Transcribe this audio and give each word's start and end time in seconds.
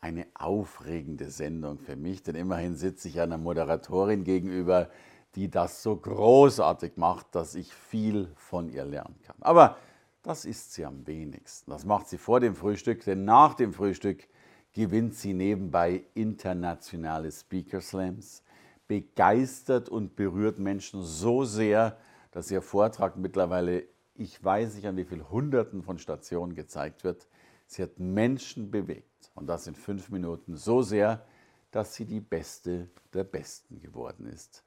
eine 0.00 0.26
aufregende 0.34 1.30
Sendung 1.30 1.78
für 1.78 1.96
mich, 1.96 2.22
denn 2.22 2.34
immerhin 2.34 2.76
sitze 2.76 3.08
ich 3.08 3.20
einer 3.20 3.38
Moderatorin 3.38 4.24
gegenüber, 4.24 4.88
die 5.34 5.50
das 5.50 5.82
so 5.82 5.96
großartig 5.96 6.96
macht, 6.96 7.34
dass 7.34 7.54
ich 7.54 7.72
viel 7.72 8.32
von 8.36 8.68
ihr 8.68 8.84
lernen 8.84 9.18
kann. 9.22 9.36
Aber 9.40 9.76
das 10.22 10.44
ist 10.44 10.72
sie 10.72 10.84
am 10.84 11.06
wenigsten. 11.06 11.70
Das 11.70 11.84
macht 11.84 12.08
sie 12.08 12.18
vor 12.18 12.40
dem 12.40 12.54
Frühstück, 12.54 13.04
denn 13.04 13.24
nach 13.24 13.54
dem 13.54 13.72
Frühstück 13.72 14.26
gewinnt 14.72 15.14
sie 15.14 15.34
nebenbei 15.34 16.04
internationale 16.14 17.30
Speaker 17.30 17.80
Slams, 17.80 18.42
begeistert 18.86 19.88
und 19.88 20.16
berührt 20.16 20.58
Menschen 20.58 21.02
so 21.02 21.44
sehr, 21.44 21.96
dass 22.32 22.50
ihr 22.50 22.62
Vortrag 22.62 23.16
mittlerweile, 23.16 23.84
ich 24.14 24.42
weiß 24.42 24.74
nicht 24.74 24.86
an 24.86 24.96
wie 24.96 25.04
vielen 25.04 25.30
Hunderten 25.30 25.82
von 25.82 25.98
Stationen 25.98 26.54
gezeigt 26.54 27.04
wird. 27.04 27.28
Sie 27.66 27.82
hat 27.82 27.98
Menschen 27.98 28.70
bewegt 28.70 29.09
und 29.40 29.46
das 29.46 29.66
in 29.66 29.74
fünf 29.74 30.10
Minuten 30.10 30.56
so 30.56 30.82
sehr, 30.82 31.24
dass 31.70 31.94
sie 31.94 32.04
die 32.04 32.20
Beste 32.20 32.88
der 33.14 33.24
Besten 33.24 33.80
geworden 33.80 34.26
ist. 34.26 34.64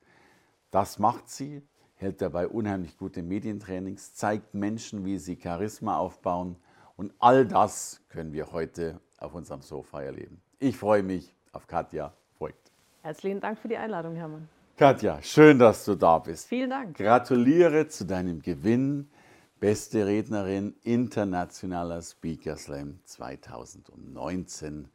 Das 0.71 0.99
macht 0.99 1.29
sie, 1.29 1.61
hält 1.95 2.21
dabei 2.21 2.47
unheimlich 2.47 2.97
gute 2.97 3.21
Medientrainings, 3.21 4.15
zeigt 4.15 4.53
Menschen, 4.53 5.05
wie 5.05 5.17
sie 5.17 5.39
Charisma 5.41 5.97
aufbauen 5.97 6.57
und 6.95 7.13
all 7.19 7.45
das 7.45 8.01
können 8.09 8.33
wir 8.33 8.51
heute 8.51 8.99
auf 9.17 9.35
unserem 9.35 9.61
Sofa 9.61 10.01
erleben. 10.01 10.41
Ich 10.59 10.77
freue 10.77 11.03
mich 11.03 11.33
auf 11.51 11.67
Katja 11.67 12.13
Voigt. 12.39 12.71
Herzlichen 13.01 13.39
Dank 13.39 13.59
für 13.59 13.67
die 13.67 13.77
Einladung, 13.77 14.15
Hermann. 14.15 14.49
Katja, 14.75 15.21
schön, 15.21 15.59
dass 15.59 15.85
du 15.85 15.93
da 15.95 16.17
bist. 16.17 16.47
Vielen 16.47 16.71
Dank. 16.71 16.97
Gratuliere 16.97 17.87
zu 17.87 18.05
deinem 18.05 18.41
Gewinn 18.41 19.09
Beste 19.63 20.05
Rednerin 20.05 20.75
Internationaler 20.83 22.01
Speaker 22.01 22.57
Slam 22.57 22.99
2019. 23.05 24.89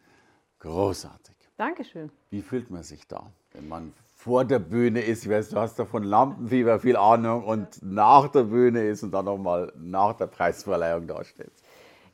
Großartig. 0.59 1.37
Dankeschön. 1.57 2.11
Wie 2.29 2.43
fühlt 2.43 2.69
man 2.71 2.83
sich 2.83 3.09
da, 3.09 3.33
wenn 3.53 3.67
man 3.67 3.95
vor 4.15 4.45
der 4.45 4.59
Bühne 4.59 5.01
ist? 5.01 5.25
Ich 5.25 5.31
weiß, 5.31 5.49
du 5.49 5.59
hast 5.59 5.79
davon 5.79 6.03
Lampenfieber 6.03 6.81
viel 6.81 6.97
Ahnung 6.97 7.45
und 7.45 7.83
nach 7.83 8.29
der 8.29 8.43
Bühne 8.43 8.87
ist 8.87 9.03
und 9.03 9.13
dann 9.13 9.25
nochmal 9.25 9.73
nach 9.79 10.13
der 10.13 10.27
Preisverleihung 10.27 11.07
dasteht. 11.07 11.53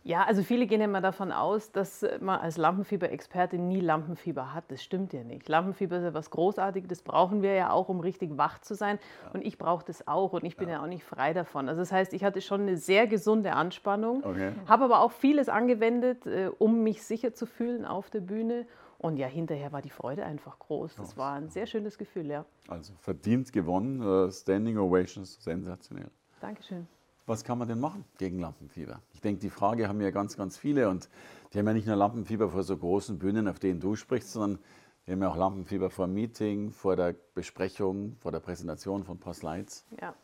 Ja, 0.06 0.24
also 0.24 0.42
viele 0.42 0.66
gehen 0.66 0.82
immer 0.82 1.00
davon 1.00 1.32
aus, 1.32 1.72
dass 1.72 2.04
man 2.20 2.38
als 2.38 2.58
Lampenfieber-Experte 2.58 3.56
nie 3.56 3.80
Lampenfieber 3.80 4.52
hat. 4.52 4.64
Das 4.68 4.84
stimmt 4.84 5.14
ja 5.14 5.24
nicht. 5.24 5.48
Lampenfieber 5.48 5.96
ist 5.96 6.04
ja 6.04 6.12
was 6.12 6.28
Großartiges, 6.28 6.88
das 6.88 7.02
brauchen 7.02 7.40
wir 7.40 7.54
ja 7.54 7.70
auch, 7.70 7.88
um 7.88 8.00
richtig 8.00 8.36
wach 8.36 8.60
zu 8.60 8.74
sein. 8.74 8.98
Ja. 9.24 9.30
Und 9.30 9.46
ich 9.46 9.56
brauche 9.56 9.82
das 9.82 10.06
auch 10.06 10.34
und 10.34 10.44
ich 10.44 10.58
bin 10.58 10.68
ja. 10.68 10.74
ja. 10.74 10.82
auch 10.82 10.86
nicht 10.88 11.04
frei 11.04 11.32
davon. 11.32 11.70
Also 11.70 11.80
das 11.80 11.90
heißt, 11.90 12.12
ich 12.12 12.22
hatte 12.22 12.42
schon 12.42 12.60
eine 12.60 12.76
sehr 12.76 13.06
gesunde 13.06 13.54
Anspannung, 13.54 14.22
okay. 14.24 14.52
habe 14.66 14.84
aber 14.84 15.00
auch 15.00 15.10
vieles 15.10 15.48
angewendet, 15.48 16.26
äh, 16.26 16.50
um 16.58 16.82
mich 16.82 17.02
sicher 17.02 17.32
zu 17.32 17.46
fühlen 17.46 17.86
auf 17.86 18.10
der 18.10 18.20
Bühne. 18.20 18.66
Und 18.98 19.16
ja, 19.16 19.26
hinterher 19.26 19.72
war 19.72 19.80
die 19.80 19.90
Freude 19.90 20.24
einfach 20.26 20.58
groß. 20.58 20.96
Das 20.96 21.16
war 21.16 21.34
ein 21.34 21.48
sehr 21.48 21.66
schönes 21.66 21.96
Gefühl, 21.96 22.26
ja. 22.26 22.44
Also 22.68 22.92
verdient 22.98 23.54
gewonnen, 23.54 24.02
äh, 24.02 24.30
Standing 24.30 24.76
Ovations, 24.76 25.42
sensationell. 25.42 26.10
Dankeschön 26.40 26.86
was 27.26 27.44
kann 27.44 27.58
man 27.58 27.68
denn 27.68 27.80
machen 27.80 28.04
gegen 28.18 28.38
Lampenfieber? 28.38 29.00
Ich 29.12 29.20
denke, 29.20 29.40
die 29.40 29.50
Frage 29.50 29.88
haben 29.88 30.00
ja 30.00 30.10
ganz, 30.10 30.36
ganz 30.36 30.56
viele 30.56 30.88
und 30.88 31.08
die 31.52 31.58
haben 31.58 31.66
ja 31.66 31.72
nicht 31.72 31.86
nur 31.86 31.96
Lampenfieber 31.96 32.50
vor 32.50 32.62
so 32.62 32.76
großen 32.76 33.18
Bühnen, 33.18 33.48
auf 33.48 33.58
denen 33.58 33.80
du 33.80 33.96
sprichst, 33.96 34.32
sondern 34.32 34.58
die 35.06 35.12
haben 35.12 35.22
ja 35.22 35.28
auch 35.28 35.36
Lampenfieber 35.36 35.90
vor 35.90 36.06
dem 36.06 36.14
Meeting, 36.14 36.70
vor 36.70 36.96
der 36.96 37.14
Besprechung, 37.34 38.16
vor 38.16 38.32
der 38.32 38.40
Präsentation 38.40 39.04
von 39.04 39.18
paar 39.18 39.34
Slides. 39.34 39.84
Ja. 40.00 40.14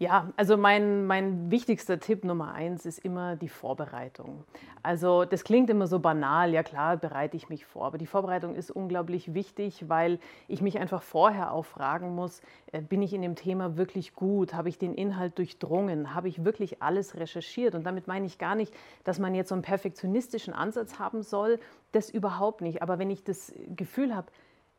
Ja, 0.00 0.32
also 0.38 0.56
mein, 0.56 1.04
mein 1.04 1.50
wichtigster 1.50 2.00
Tipp 2.00 2.24
Nummer 2.24 2.54
eins 2.54 2.86
ist 2.86 3.00
immer 3.00 3.36
die 3.36 3.50
Vorbereitung. 3.50 4.44
Also 4.82 5.26
das 5.26 5.44
klingt 5.44 5.68
immer 5.68 5.86
so 5.86 5.98
banal, 5.98 6.54
ja 6.54 6.62
klar, 6.62 6.96
bereite 6.96 7.36
ich 7.36 7.50
mich 7.50 7.66
vor, 7.66 7.84
aber 7.84 7.98
die 7.98 8.06
Vorbereitung 8.06 8.54
ist 8.54 8.70
unglaublich 8.70 9.34
wichtig, 9.34 9.90
weil 9.90 10.18
ich 10.48 10.62
mich 10.62 10.78
einfach 10.78 11.02
vorher 11.02 11.52
auch 11.52 11.66
fragen 11.66 12.14
muss, 12.14 12.40
äh, 12.72 12.80
bin 12.80 13.02
ich 13.02 13.12
in 13.12 13.20
dem 13.20 13.34
Thema 13.34 13.76
wirklich 13.76 14.14
gut, 14.14 14.54
habe 14.54 14.70
ich 14.70 14.78
den 14.78 14.94
Inhalt 14.94 15.36
durchdrungen, 15.36 16.14
habe 16.14 16.28
ich 16.28 16.46
wirklich 16.46 16.82
alles 16.82 17.16
recherchiert? 17.16 17.74
Und 17.74 17.84
damit 17.84 18.06
meine 18.06 18.24
ich 18.24 18.38
gar 18.38 18.54
nicht, 18.54 18.72
dass 19.04 19.18
man 19.18 19.34
jetzt 19.34 19.50
so 19.50 19.54
einen 19.54 19.60
perfektionistischen 19.60 20.54
Ansatz 20.54 20.98
haben 20.98 21.22
soll, 21.22 21.60
das 21.92 22.08
überhaupt 22.08 22.62
nicht, 22.62 22.80
aber 22.80 22.98
wenn 22.98 23.10
ich 23.10 23.22
das 23.22 23.52
Gefühl 23.76 24.16
habe, 24.16 24.28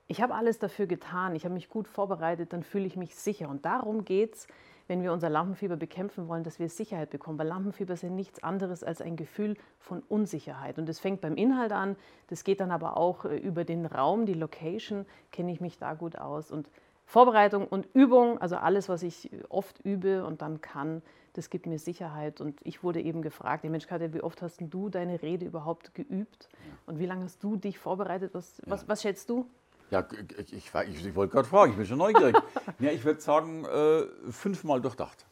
ich 0.07 0.19
habe 0.19 0.33
alles 0.33 0.57
dafür 0.57 0.88
getan, 0.88 1.35
ich 1.35 1.45
habe 1.45 1.53
mich 1.53 1.69
gut 1.69 1.88
vorbereitet, 1.88 2.53
dann 2.53 2.63
fühle 2.63 2.85
ich 2.85 2.97
mich 2.97 3.15
sicher. 3.15 3.47
Und 3.47 3.63
darum 3.63 4.03
geht 4.03 4.35
es, 4.35 4.47
wenn 4.88 5.03
wir 5.03 5.12
unser 5.12 5.30
Lampenfieber 5.30 5.78
bekämpfen 5.78 6.28
wollen, 6.28 6.44
dass 6.44 6.59
wir 6.59 6.69
Sicherheit 6.69 7.09
bekommen. 7.09 7.38
Weil 7.38 7.47
Lampenfieber 7.47 7.94
ist 7.94 8.03
ja 8.03 8.09
nichts 8.09 8.44
anderes 8.44 8.84
als 8.84 9.02
ein 9.02 9.16
Gefühl 9.16 9.56
von 9.80 10.03
Unsicherheit. 10.08 10.78
Und 10.78 10.88
das 10.88 11.00
fängt 11.00 11.22
beim 11.22 11.36
Inhalt 11.36 11.72
an, 11.72 11.96
das 12.28 12.44
geht 12.44 12.59
dann 12.59 12.72
aber 12.72 12.97
auch 12.97 13.25
äh, 13.25 13.38
über 13.38 13.64
den 13.64 13.86
Raum, 13.86 14.25
die 14.25 14.34
Location, 14.34 15.06
kenne 15.31 15.52
ich 15.52 15.62
mich 15.62 15.78
da 15.78 15.94
gut 15.94 16.18
aus. 16.18 16.52
Und 16.52 16.69
Vorbereitung 17.06 17.68
und 17.68 17.88
Übung, 17.94 18.38
also 18.38 18.56
alles, 18.56 18.88
was 18.88 19.03
ich 19.03 19.30
oft 19.50 19.80
übe 19.81 20.25
und 20.25 20.42
dann 20.42 20.62
kann, 20.62 21.02
das 21.34 21.50
gibt 21.50 21.66
mir 21.66 21.78
Sicherheit. 21.78 22.40
Und 22.40 22.59
ich 22.63 22.84
wurde 22.84 23.02
eben 23.02 23.22
gefragt, 23.22 23.63
Mensch, 23.66 23.88
Katja, 23.88 24.13
wie 24.13 24.22
oft 24.22 24.42
hast 24.42 24.62
du 24.62 24.90
deine 24.90 25.22
Rede 25.22 25.46
überhaupt 25.46 25.94
geübt? 25.94 26.50
Und 26.86 27.00
wie 27.00 27.06
lange 27.06 27.24
hast 27.25 27.44
du 27.44 27.58
dich 27.58 27.80
vorbereitet? 27.80 28.34
Was, 28.34 28.62
was, 28.66 28.88
was 28.88 29.02
schätzt 29.02 29.30
du? 29.30 29.46
Ja, 29.91 30.07
ich, 30.38 30.53
ich, 30.53 30.74
ich, 30.74 31.06
ich 31.06 31.16
wollte 31.16 31.34
gerade 31.34 31.47
fragen, 31.47 31.72
ich 31.72 31.78
bin 31.78 31.85
schon 31.85 31.97
neugierig. 31.97 32.35
ja, 32.79 32.91
ich 32.91 33.03
würde 33.03 33.19
sagen, 33.19 33.66
äh, 33.66 34.03
fünfmal 34.31 34.81
durchdacht. 34.81 35.25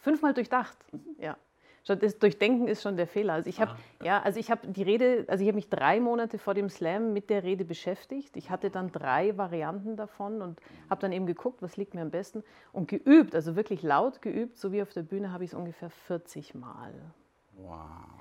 Fünfmal 0.00 0.34
durchdacht, 0.34 0.76
ja. 1.18 1.36
Das 1.84 2.18
Durchdenken 2.18 2.68
ist 2.68 2.82
schon 2.82 2.96
der 2.96 3.08
Fehler. 3.08 3.32
Also 3.32 3.48
ich 3.48 3.60
habe 3.60 3.74
ja. 4.04 4.22
also 4.22 4.38
ich 4.38 4.52
die 4.62 4.82
Rede, 4.84 5.24
also 5.26 5.42
ich 5.42 5.48
habe 5.48 5.56
mich 5.56 5.68
drei 5.68 5.98
Monate 5.98 6.38
vor 6.38 6.54
dem 6.54 6.68
Slam 6.68 7.12
mit 7.12 7.28
der 7.28 7.42
Rede 7.42 7.64
beschäftigt. 7.64 8.36
Ich 8.36 8.50
hatte 8.50 8.70
dann 8.70 8.92
drei 8.92 9.36
Varianten 9.36 9.96
davon 9.96 10.42
und 10.42 10.60
habe 10.88 11.00
dann 11.00 11.10
eben 11.10 11.26
geguckt, 11.26 11.60
was 11.60 11.76
liegt 11.76 11.94
mir 11.94 12.02
am 12.02 12.10
besten 12.10 12.44
und 12.72 12.86
geübt, 12.86 13.34
also 13.34 13.56
wirklich 13.56 13.82
laut 13.82 14.22
geübt, 14.22 14.58
so 14.58 14.70
wie 14.70 14.80
auf 14.80 14.92
der 14.92 15.02
Bühne 15.02 15.32
habe 15.32 15.42
ich 15.42 15.50
es 15.50 15.54
ungefähr 15.54 15.90
40 15.90 16.54
Mal. 16.54 16.94
Wow. 17.56 17.80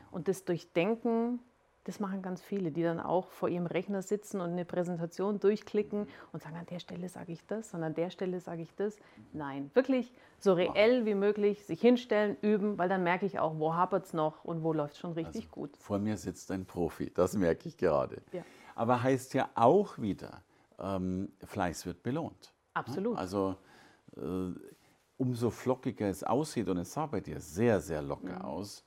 Und 0.10 0.28
das 0.28 0.44
Durchdenken 0.44 1.40
das 1.84 2.00
machen 2.00 2.22
ganz 2.22 2.42
viele, 2.42 2.72
die 2.72 2.84
dann 2.84 3.00
auch 3.00 3.32
vor 3.32 3.50
ihrem 3.50 3.66
Rechner 3.66 4.02
sitzen 4.02 4.40
und 4.40 4.52
eine 4.52 4.66
Präsentation 4.66 5.40
durchklicken 5.40 6.08
und 6.32 6.42
sagen, 6.42 6.56
an 6.56 6.66
der 6.68 6.80
Stelle 6.80 7.10
sage 7.10 7.32
ich 7.32 7.46
das 7.48 7.74
und 7.74 7.84
an 7.84 7.94
der 7.96 8.10
Stelle 8.12 8.40
sage 8.40 8.62
ich 8.62 8.76
das. 8.76 8.98
Nein, 9.34 9.72
wirklich 9.74 10.14
so 10.40 10.54
reell 10.54 11.06
wie 11.06 11.16
möglich 11.16 11.66
sich 11.66 11.82
hinstellen, 11.82 12.38
üben, 12.42 12.78
weil 12.78 12.90
dann 12.90 13.04
merke 13.04 13.26
ich 13.26 13.40
auch, 13.40 13.58
wo 13.58 13.74
hapert 13.74 14.06
es 14.06 14.14
noch 14.14 14.44
und 14.44 14.64
wo 14.64 14.74
läuft 14.74 14.94
es 14.94 15.00
schon 15.00 15.14
richtig 15.14 15.46
also, 15.46 15.54
gut. 15.54 15.78
Vor 15.78 16.00
mir 16.00 16.18
sitzt 16.18 16.52
ein 16.52 16.66
Profi, 16.66 17.12
das 17.14 17.36
merke 17.36 17.68
ich 17.68 17.78
gerade. 17.78 18.22
Ja. 18.32 18.44
Aber 18.76 19.02
heißt 19.02 19.34
ja 19.34 19.50
auch 19.56 19.98
wieder, 19.98 20.44
ähm, 20.80 21.32
Fleiß 21.44 21.86
wird 21.86 22.04
belohnt. 22.04 22.54
Absolut. 22.74 23.18
Also 23.18 23.56
äh, 24.18 24.52
umso 25.18 25.50
flockiger 25.50 26.10
es 26.10 26.24
aussieht 26.24 26.68
und 26.70 26.78
es 26.78 26.94
sah 26.94 27.06
bei 27.06 27.22
dir 27.22 27.40
sehr, 27.40 27.80
sehr 27.80 28.02
locker 28.02 28.40
mhm. 28.40 28.42
aus, 28.42 28.84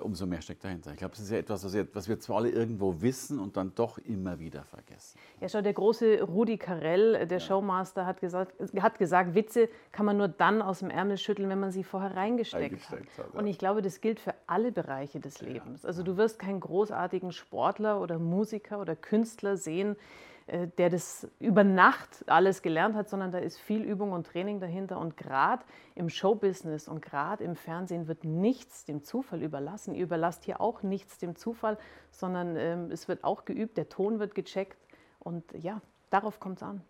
umso 0.00 0.26
mehr 0.26 0.40
steckt 0.40 0.64
dahinter. 0.64 0.92
Ich 0.92 0.98
glaube, 0.98 1.14
es 1.14 1.20
ist 1.20 1.30
ja 1.30 1.38
etwas, 1.38 1.64
was 1.94 2.08
wir 2.08 2.18
zwar 2.18 2.36
alle 2.36 2.50
irgendwo 2.50 3.00
wissen 3.00 3.38
und 3.38 3.56
dann 3.56 3.74
doch 3.74 3.98
immer 3.98 4.38
wieder 4.38 4.64
vergessen. 4.64 5.18
Ja, 5.40 5.48
schau, 5.48 5.60
der 5.62 5.72
große 5.72 6.22
Rudi 6.22 6.56
Carell, 6.56 7.14
äh, 7.14 7.26
der 7.26 7.38
ja. 7.38 7.44
Showmaster, 7.44 8.06
hat 8.06 8.20
gesagt, 8.20 8.54
hat 8.80 8.98
gesagt, 8.98 9.34
Witze 9.34 9.68
kann 9.92 10.06
man 10.06 10.16
nur 10.16 10.28
dann 10.28 10.62
aus 10.62 10.80
dem 10.80 10.90
Ärmel 10.90 11.18
schütteln, 11.18 11.48
wenn 11.48 11.60
man 11.60 11.70
sie 11.70 11.84
vorher 11.84 12.16
reingesteckt, 12.16 12.90
hat. 12.90 12.98
hat 12.98 13.34
ja. 13.34 13.38
Und 13.38 13.46
ich 13.46 13.58
glaube, 13.58 13.82
das 13.82 14.00
gilt 14.00 14.20
für 14.20 14.34
alle 14.46 14.72
Bereiche 14.72 15.20
des 15.20 15.40
Lebens. 15.40 15.84
Also 15.84 16.02
du 16.02 16.16
wirst 16.16 16.38
keinen 16.38 16.60
großartigen 16.60 17.32
Sportler 17.32 18.00
oder 18.00 18.18
Musiker 18.18 18.80
oder 18.80 18.96
Künstler 18.96 19.56
sehen, 19.56 19.92
äh, 19.92 19.96
der 20.46 20.90
das 20.90 21.26
über 21.40 21.64
Nacht 21.64 22.24
alles 22.26 22.60
gelernt 22.60 22.94
hat, 22.94 23.08
sondern 23.08 23.32
da 23.32 23.38
ist 23.38 23.58
viel 23.58 23.82
Übung 23.82 24.12
und 24.12 24.26
Training 24.26 24.60
dahinter. 24.60 24.98
Und 24.98 25.16
gerade 25.16 25.64
im 25.94 26.10
Showbusiness 26.10 26.86
und 26.86 27.00
gerade 27.00 27.42
im 27.44 27.56
Fernsehen 27.56 28.08
wird 28.08 28.24
nichts 28.24 28.84
dem 28.84 29.02
Zufall 29.04 29.42
überlassen. 29.42 29.94
Ihr 29.94 30.04
überlasst 30.04 30.44
hier 30.44 30.60
auch 30.60 30.82
nichts 30.82 31.18
dem 31.18 31.36
Zufall, 31.36 31.78
sondern 32.10 32.56
ähm, 32.56 32.90
es 32.90 33.08
wird 33.08 33.24
auch 33.24 33.46
geübt, 33.46 33.78
der 33.78 33.88
Ton 33.88 34.18
wird 34.18 34.34
gecheckt 34.34 34.78
und 35.18 35.44
ja, 35.58 35.80
darauf 36.10 36.40
kommt 36.40 36.58
es 36.58 36.62
an. 36.62 36.82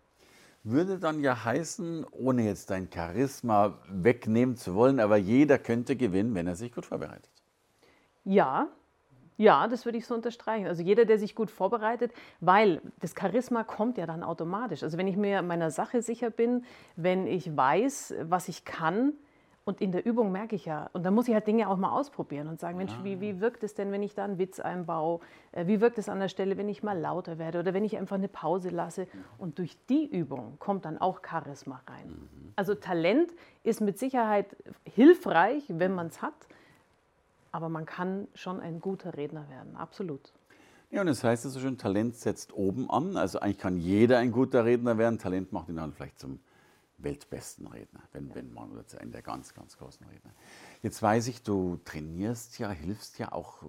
Würde 0.63 0.97
dann 0.97 1.21
ja 1.21 1.45
heißen, 1.45 2.05
ohne 2.11 2.43
jetzt 2.43 2.71
dein 2.71 2.89
Charisma 2.91 3.77
wegnehmen 3.87 4.57
zu 4.57 4.73
wollen, 4.73 4.99
aber 4.99 5.15
jeder 5.15 5.59
könnte 5.59 5.95
gewinnen, 5.95 6.33
wenn 6.35 6.47
er 6.47 6.55
sich 6.55 6.73
gut 6.73 6.87
vorbereitet. 6.87 7.29
Ja, 8.23 8.67
Ja, 9.37 9.67
das 9.67 9.85
würde 9.85 9.97
ich 9.97 10.05
so 10.05 10.15
unterstreichen. 10.15 10.67
Also 10.67 10.81
jeder, 10.81 11.05
der 11.05 11.19
sich 11.19 11.35
gut 11.35 11.51
vorbereitet, 11.51 12.11
weil 12.39 12.81
das 12.99 13.13
Charisma 13.19 13.63
kommt 13.63 13.97
ja 13.97 14.05
dann 14.05 14.23
automatisch. 14.23 14.83
Also 14.83 14.97
wenn 14.97 15.07
ich 15.07 15.17
mir 15.17 15.41
meiner 15.41 15.71
Sache 15.71 16.01
sicher 16.01 16.29
bin, 16.29 16.63
wenn 16.95 17.27
ich 17.27 17.55
weiß, 17.55 18.15
was 18.21 18.47
ich 18.47 18.65
kann, 18.65 19.13
und 19.67 19.81
in 19.81 19.91
der 19.91 20.05
Übung 20.05 20.31
merke 20.31 20.55
ich 20.55 20.65
ja, 20.65 20.91
und 20.93 21.03
da 21.03 21.09
muss 21.09 21.27
ich 21.27 21.33
halt 21.33 21.47
Dinge 21.47 21.67
auch 21.67 21.77
mal 21.77 21.91
ausprobieren 21.91 22.47
und 22.47 22.59
sagen, 22.59 22.77
Mensch, 22.77 22.93
ah. 22.93 23.03
wie, 23.03 23.19
wie 23.19 23.41
wirkt 23.41 23.63
es 23.63 23.73
denn, 23.73 23.91
wenn 23.91 24.03
ich 24.03 24.13
da 24.13 24.23
einen 24.23 24.37
Witz 24.37 24.59
einbaue? 24.59 25.21
Äh, 25.51 25.65
wie 25.65 25.81
wirkt 25.81 25.97
es 25.97 26.07
an 26.07 26.19
der 26.19 26.29
Stelle, 26.29 26.55
wenn 26.57 26.69
ich 26.69 26.83
mal 26.83 26.97
lauter 26.97 27.39
werde 27.39 27.59
oder 27.59 27.73
wenn 27.73 27.83
ich 27.83 27.97
einfach 27.97 28.15
eine 28.15 28.27
Pause 28.27 28.69
lasse? 28.69 29.07
Und 29.39 29.57
durch 29.57 29.75
die 29.87 30.05
Übung 30.05 30.57
kommt 30.59 30.85
dann 30.85 30.99
auch 30.99 31.21
Charisma 31.27 31.81
rein. 31.87 32.09
Mhm. 32.09 32.53
Also 32.55 32.75
Talent 32.75 33.33
ist 33.63 33.81
mit 33.81 33.97
Sicherheit 33.97 34.55
hilfreich, 34.83 35.63
wenn 35.67 35.95
man 35.95 36.07
es 36.07 36.21
hat, 36.21 36.47
aber 37.55 37.69
man 37.69 37.85
kann 37.85 38.27
schon 38.33 38.59
ein 38.59 38.81
guter 38.81 39.15
Redner 39.15 39.49
werden, 39.49 39.77
absolut. 39.77 40.33
Ja, 40.91 40.99
und 40.99 41.07
das 41.07 41.23
heißt 41.23 41.43
so 41.43 41.57
schön, 41.57 41.77
Talent 41.77 42.17
setzt 42.17 42.51
oben 42.51 42.89
an. 42.89 43.15
Also 43.15 43.39
eigentlich 43.39 43.59
kann 43.59 43.77
jeder 43.77 44.17
ein 44.17 44.33
guter 44.33 44.65
Redner 44.65 44.97
werden. 44.97 45.19
Talent 45.19 45.53
macht 45.53 45.69
ihn 45.69 45.77
dann 45.77 45.93
vielleicht 45.93 46.19
zum 46.19 46.41
weltbesten 46.97 47.65
Redner, 47.67 48.01
wenn, 48.11 48.35
wenn 48.35 48.53
man 48.53 48.75
wird 48.75 48.99
einer 48.99 49.11
der 49.11 49.21
ganz, 49.21 49.53
ganz 49.53 49.77
großen 49.77 50.05
Redner. 50.05 50.31
Jetzt 50.81 51.01
weiß 51.01 51.27
ich, 51.29 51.43
du 51.43 51.79
trainierst 51.85 52.59
ja, 52.59 52.69
hilfst 52.71 53.19
ja 53.19 53.31
auch 53.31 53.63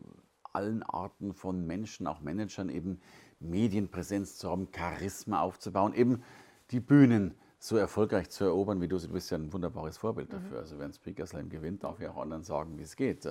allen 0.52 0.82
Arten 0.82 1.32
von 1.32 1.64
Menschen, 1.64 2.08
auch 2.08 2.20
Managern, 2.20 2.70
eben 2.70 3.00
Medienpräsenz 3.38 4.36
zu 4.36 4.50
haben, 4.50 4.66
Charisma 4.76 5.42
aufzubauen, 5.42 5.94
eben 5.94 6.24
die 6.72 6.80
Bühnen 6.80 7.36
so 7.58 7.76
erfolgreich 7.76 8.30
zu 8.30 8.44
erobern, 8.44 8.80
wie 8.80 8.88
du 8.88 8.98
sie. 8.98 9.08
Du 9.08 9.14
bist 9.14 9.30
ja 9.30 9.38
ein 9.38 9.52
wunderbares 9.52 9.98
Vorbild 9.98 10.28
mhm. 10.28 10.32
dafür. 10.32 10.58
Also 10.58 10.78
wenn 10.78 10.92
Speaker 10.92 11.26
Slam 11.26 11.48
gewinnt, 11.48 11.84
darf 11.84 12.00
ich 12.00 12.08
auch 12.08 12.16
anderen 12.16 12.44
sagen, 12.44 12.78
wie 12.78 12.82
es 12.82 12.96
geht. 12.96 13.24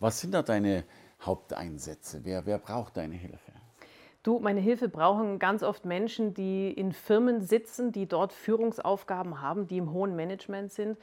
Was 0.00 0.20
sind 0.20 0.34
da 0.34 0.42
deine 0.42 0.84
Haupteinsätze? 1.20 2.20
Wer, 2.24 2.46
wer 2.46 2.58
braucht 2.58 2.96
deine 2.96 3.14
Hilfe? 3.14 3.52
Du, 4.22 4.38
meine 4.38 4.60
Hilfe 4.60 4.88
brauchen 4.88 5.38
ganz 5.38 5.62
oft 5.62 5.84
Menschen, 5.84 6.34
die 6.34 6.70
in 6.70 6.92
Firmen 6.92 7.40
sitzen, 7.40 7.92
die 7.92 8.06
dort 8.06 8.32
Führungsaufgaben 8.32 9.40
haben, 9.40 9.66
die 9.66 9.78
im 9.78 9.92
hohen 9.92 10.14
Management 10.16 10.72
sind 10.72 10.98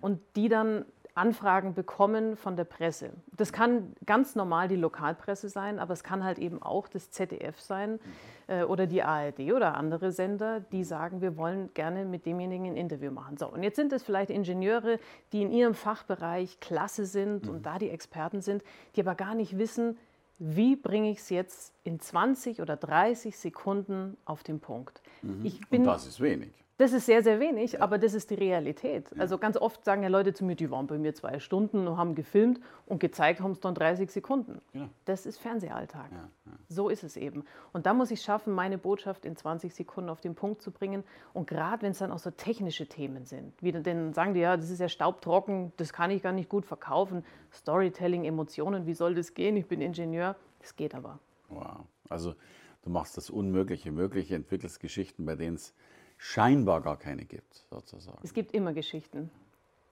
und 0.00 0.20
die 0.36 0.48
dann 0.48 0.84
Anfragen 1.14 1.74
bekommen 1.74 2.36
von 2.36 2.56
der 2.56 2.64
Presse. 2.64 3.10
Das 3.36 3.52
kann 3.52 3.94
ganz 4.06 4.34
normal 4.34 4.68
die 4.68 4.76
Lokalpresse 4.76 5.48
sein, 5.48 5.78
aber 5.78 5.92
es 5.92 6.04
kann 6.04 6.24
halt 6.24 6.38
eben 6.38 6.62
auch 6.62 6.88
das 6.88 7.10
ZDF 7.10 7.60
sein 7.60 7.98
äh, 8.46 8.62
oder 8.62 8.86
die 8.86 9.02
ARD 9.02 9.52
oder 9.52 9.74
andere 9.74 10.12
Sender, 10.12 10.60
die 10.60 10.84
sagen, 10.84 11.20
wir 11.20 11.36
wollen 11.36 11.72
gerne 11.74 12.04
mit 12.04 12.26
demjenigen 12.26 12.66
ein 12.66 12.76
Interview 12.76 13.10
machen. 13.10 13.36
So, 13.36 13.46
und 13.46 13.62
jetzt 13.62 13.76
sind 13.76 13.92
es 13.92 14.02
vielleicht 14.02 14.30
Ingenieure, 14.30 14.98
die 15.32 15.42
in 15.42 15.50
ihrem 15.50 15.74
Fachbereich 15.74 16.60
klasse 16.60 17.06
sind 17.06 17.46
mhm. 17.46 17.54
und 17.54 17.66
da 17.66 17.78
die 17.78 17.90
Experten 17.90 18.40
sind, 18.40 18.62
die 18.96 19.00
aber 19.00 19.14
gar 19.14 19.34
nicht 19.34 19.58
wissen, 19.58 19.98
wie 20.38 20.74
bringe 20.74 21.10
ich 21.10 21.18
es 21.18 21.28
jetzt 21.28 21.74
in 21.84 22.00
20 22.00 22.62
oder 22.62 22.76
30 22.76 23.36
Sekunden 23.36 24.16
auf 24.24 24.42
den 24.42 24.58
Punkt. 24.58 25.02
Mhm. 25.22 25.44
Ich 25.44 25.68
bin, 25.68 25.82
Und 25.82 25.88
das 25.88 26.06
ist 26.06 26.20
wenig. 26.20 26.52
Das 26.80 26.94
ist 26.94 27.04
sehr, 27.04 27.22
sehr 27.22 27.40
wenig, 27.40 27.72
ja. 27.72 27.82
aber 27.82 27.98
das 27.98 28.14
ist 28.14 28.30
die 28.30 28.36
Realität. 28.36 29.10
Ja. 29.14 29.20
Also 29.20 29.36
ganz 29.36 29.58
oft 29.58 29.84
sagen 29.84 30.02
ja 30.02 30.08
Leute 30.08 30.32
zu 30.32 30.46
mir, 30.46 30.56
die 30.56 30.70
waren 30.70 30.86
bei 30.86 30.96
mir 30.96 31.14
zwei 31.14 31.38
Stunden 31.38 31.86
und 31.86 31.98
haben 31.98 32.14
gefilmt 32.14 32.58
und 32.86 33.00
gezeigt 33.00 33.42
haben 33.42 33.50
es 33.50 33.60
dann 33.60 33.74
30 33.74 34.10
Sekunden. 34.10 34.62
Ja. 34.72 34.88
Das 35.04 35.26
ist 35.26 35.36
Fernsehalltag. 35.36 36.08
So 36.70 36.88
ist 36.88 37.04
es 37.04 37.18
eben. 37.18 37.44
Und 37.74 37.84
da 37.84 37.92
muss 37.92 38.10
ich 38.10 38.22
schaffen, 38.22 38.54
meine 38.54 38.78
Botschaft 38.78 39.26
in 39.26 39.36
20 39.36 39.74
Sekunden 39.74 40.08
auf 40.08 40.22
den 40.22 40.34
Punkt 40.34 40.62
zu 40.62 40.70
bringen. 40.70 41.04
Und 41.34 41.46
gerade 41.46 41.82
wenn 41.82 41.90
es 41.90 41.98
dann 41.98 42.12
auch 42.12 42.18
so 42.18 42.30
technische 42.30 42.86
Themen 42.86 43.26
sind, 43.26 43.52
wie 43.60 43.72
dann 43.72 44.14
sagen 44.14 44.32
die, 44.32 44.40
ja, 44.40 44.56
das 44.56 44.70
ist 44.70 44.80
ja 44.80 44.88
staubtrocken, 44.88 45.74
das 45.76 45.92
kann 45.92 46.10
ich 46.10 46.22
gar 46.22 46.32
nicht 46.32 46.48
gut 46.48 46.64
verkaufen. 46.64 47.26
Storytelling, 47.52 48.24
Emotionen, 48.24 48.86
wie 48.86 48.94
soll 48.94 49.14
das 49.14 49.34
gehen? 49.34 49.54
Ich 49.58 49.66
bin 49.66 49.82
Ingenieur. 49.82 50.34
Das 50.60 50.74
geht 50.76 50.94
aber. 50.94 51.18
Wow. 51.50 51.84
Also 52.08 52.34
du 52.84 52.88
machst 52.88 53.18
das 53.18 53.28
Unmögliche 53.28 53.92
möglich, 53.92 54.32
entwickelst 54.32 54.80
Geschichten, 54.80 55.26
bei 55.26 55.36
denen 55.36 55.56
es 55.56 55.74
scheinbar 56.20 56.82
gar 56.82 56.98
keine 56.98 57.24
gibt, 57.24 57.64
sozusagen. 57.70 58.18
Es 58.22 58.34
gibt 58.34 58.52
immer 58.52 58.74
Geschichten. 58.74 59.30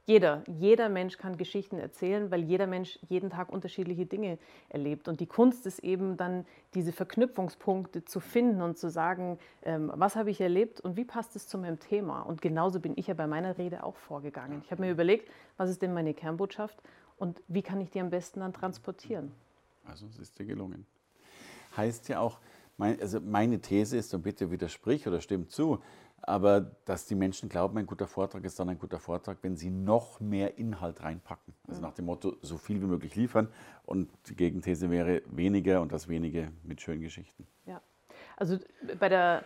Jeder, 0.05 0.43
jeder 0.47 0.89
Mensch 0.89 1.19
kann 1.19 1.37
Geschichten 1.37 1.79
erzählen, 1.79 2.31
weil 2.31 2.43
jeder 2.43 2.67
Mensch 2.67 2.99
jeden 3.09 3.29
Tag 3.31 3.51
unterschiedliche 3.51 4.07
Dinge 4.07 4.39
erlebt. 4.69 5.07
Und 5.07 5.21
die 5.21 5.27
Kunst 5.27 5.67
ist 5.67 5.81
eben 5.81 6.17
dann, 6.17 6.47
diese 6.75 6.93
Verknüpfungspunkte 6.93 8.05
zu 8.05 8.21
finden 8.21 8.63
und 8.63 8.79
zu 8.79 8.91
sagen, 8.91 9.39
ähm, 9.63 9.91
was 9.95 10.17
habe 10.17 10.31
ich 10.31 10.41
erlebt 10.41 10.81
und 10.81 10.97
wie 10.97 11.05
passt 11.05 11.37
es 11.37 11.47
zu 11.47 11.59
meinem 11.59 11.79
Thema. 11.79 12.23
Und 12.23 12.41
genauso 12.41 12.81
bin 12.81 12.95
ich 12.97 13.07
ja 13.07 13.15
bei 13.15 13.27
meiner 13.27 13.59
Rede 13.59 13.85
auch 13.85 13.97
vorgegangen. 13.97 14.63
Ich 14.65 14.71
habe 14.71 14.83
mir 14.83 14.91
überlegt, 14.91 15.31
was 15.59 15.69
ist 15.69 15.83
denn 15.83 15.93
meine 15.93 16.15
Kernbotschaft 16.15 16.79
und 17.17 17.43
wie 17.49 17.63
kann 17.63 17.81
ich 17.81 17.91
die 17.91 18.01
am 18.01 18.09
besten 18.11 18.41
dann 18.41 18.55
transportieren. 18.55 19.33
Also 19.85 20.07
es 20.07 20.19
ist 20.19 20.39
dir 20.39 20.47
gelungen. 20.47 20.87
Heißt 21.77 22.09
ja 22.09 22.21
auch, 22.21 22.39
mein, 22.79 22.99
also 23.01 23.21
meine 23.21 23.61
These 23.61 23.99
ist, 23.99 24.15
und 24.15 24.23
bitte 24.23 24.51
widersprich 24.51 25.07
oder 25.07 25.21
stimm 25.21 25.49
zu, 25.49 25.83
aber 26.23 26.73
dass 26.85 27.06
die 27.06 27.15
Menschen 27.15 27.49
glauben, 27.49 27.79
ein 27.79 27.87
guter 27.87 28.06
Vortrag 28.06 28.44
ist 28.44 28.59
dann 28.59 28.69
ein 28.69 28.79
guter 28.79 28.99
Vortrag, 28.99 29.38
wenn 29.43 29.56
sie 29.56 29.70
noch 29.70 30.20
mehr 30.20 30.59
Inhalt 30.59 31.03
reinpacken. 31.03 31.55
Also 31.67 31.81
nach 31.81 31.94
dem 31.94 32.06
Motto, 32.06 32.37
so 32.43 32.59
viel 32.59 32.81
wie 32.82 32.87
möglich 32.87 33.15
liefern. 33.17 33.49
Und 33.87 34.11
die 34.29 34.37
Gegenthese 34.37 34.91
wäre 34.91 35.23
weniger 35.26 35.81
und 35.81 35.93
das 35.93 36.09
wenige 36.09 36.50
mit 36.65 36.81
schönen 36.81 37.00
Geschichten. 37.00 37.47
Ja, 37.67 37.81
also 38.37 38.59
bei 38.99 39.09
der, 39.09 39.44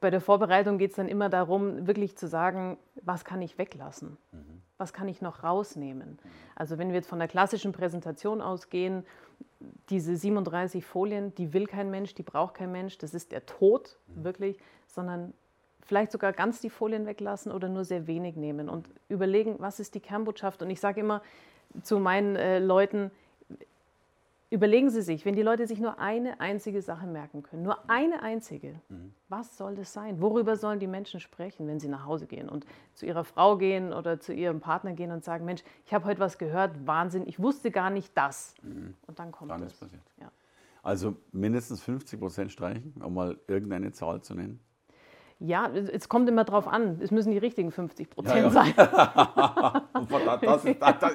bei 0.00 0.10
der 0.10 0.20
Vorbereitung 0.20 0.78
geht 0.78 0.90
es 0.90 0.96
dann 0.96 1.08
immer 1.08 1.28
darum, 1.28 1.86
wirklich 1.86 2.16
zu 2.16 2.28
sagen, 2.28 2.78
was 3.02 3.24
kann 3.24 3.42
ich 3.42 3.58
weglassen? 3.58 4.16
Mhm. 4.32 4.62
Was 4.78 4.92
kann 4.92 5.08
ich 5.08 5.22
noch 5.22 5.42
rausnehmen? 5.44 6.18
Also 6.54 6.78
wenn 6.78 6.88
wir 6.88 6.96
jetzt 6.96 7.08
von 7.08 7.18
der 7.18 7.28
klassischen 7.28 7.72
Präsentation 7.72 8.40
ausgehen, 8.40 9.04
diese 9.90 10.16
37 10.16 10.84
Folien, 10.84 11.34
die 11.34 11.52
will 11.52 11.66
kein 11.66 11.90
Mensch, 11.90 12.14
die 12.14 12.22
braucht 12.22 12.54
kein 12.54 12.72
Mensch, 12.72 12.98
das 12.98 13.14
ist 13.14 13.32
der 13.32 13.46
Tod, 13.46 13.98
mhm. 14.08 14.24
wirklich, 14.24 14.58
sondern 14.86 15.34
vielleicht 15.84 16.12
sogar 16.12 16.32
ganz 16.32 16.60
die 16.60 16.70
Folien 16.70 17.06
weglassen 17.06 17.52
oder 17.52 17.68
nur 17.68 17.84
sehr 17.84 18.06
wenig 18.06 18.36
nehmen 18.36 18.68
und 18.68 18.88
überlegen, 19.08 19.56
was 19.58 19.80
ist 19.80 19.94
die 19.94 20.00
Kernbotschaft. 20.00 20.62
Und 20.62 20.70
ich 20.70 20.80
sage 20.80 21.00
immer 21.00 21.22
zu 21.82 21.98
meinen 21.98 22.36
äh, 22.36 22.58
Leuten, 22.58 23.10
überlegen 24.50 24.90
Sie 24.90 25.00
sich, 25.00 25.24
wenn 25.24 25.34
die 25.34 25.42
Leute 25.42 25.66
sich 25.66 25.80
nur 25.80 25.98
eine 25.98 26.38
einzige 26.38 26.82
Sache 26.82 27.06
merken 27.06 27.42
können, 27.42 27.62
nur 27.62 27.88
eine 27.88 28.22
einzige, 28.22 28.80
mhm. 28.90 29.14
was 29.30 29.56
soll 29.56 29.74
das 29.74 29.94
sein? 29.94 30.20
Worüber 30.20 30.56
sollen 30.56 30.78
die 30.78 30.86
Menschen 30.86 31.20
sprechen, 31.20 31.66
wenn 31.66 31.80
sie 31.80 31.88
nach 31.88 32.04
Hause 32.04 32.26
gehen 32.26 32.50
und 32.50 32.66
zu 32.92 33.06
ihrer 33.06 33.24
Frau 33.24 33.56
gehen 33.56 33.94
oder 33.94 34.20
zu 34.20 34.34
ihrem 34.34 34.60
Partner 34.60 34.92
gehen 34.92 35.10
und 35.10 35.24
sagen, 35.24 35.46
Mensch, 35.46 35.62
ich 35.86 35.94
habe 35.94 36.04
heute 36.04 36.20
was 36.20 36.36
gehört, 36.36 36.86
Wahnsinn, 36.86 37.26
ich 37.26 37.40
wusste 37.40 37.70
gar 37.70 37.88
nicht 37.88 38.12
das. 38.14 38.54
Mhm. 38.62 38.94
Und 39.06 39.18
dann 39.18 39.32
kommt 39.32 39.50
dann 39.50 39.62
das. 39.62 39.72
Ist 39.72 39.80
passiert. 39.80 40.02
Ja. 40.20 40.30
Also 40.82 41.16
mindestens 41.32 41.80
50 41.82 42.20
Prozent 42.20 42.52
streichen, 42.52 42.92
um 43.02 43.14
mal 43.14 43.38
irgendeine 43.46 43.92
Zahl 43.92 44.20
zu 44.20 44.34
nennen. 44.34 44.60
Ja, 45.44 45.68
es 45.68 46.08
kommt 46.08 46.28
immer 46.28 46.44
drauf 46.44 46.68
an. 46.68 46.98
Es 47.00 47.10
müssen 47.10 47.32
die 47.32 47.38
richtigen 47.38 47.72
50 47.72 48.10
Prozent 48.10 48.36
ja, 48.36 48.42
ja. 48.42 48.50
sein. 48.50 48.74
das 50.40 50.64
ist, 50.64 50.80
das, 50.80 50.98
das, 51.00 51.14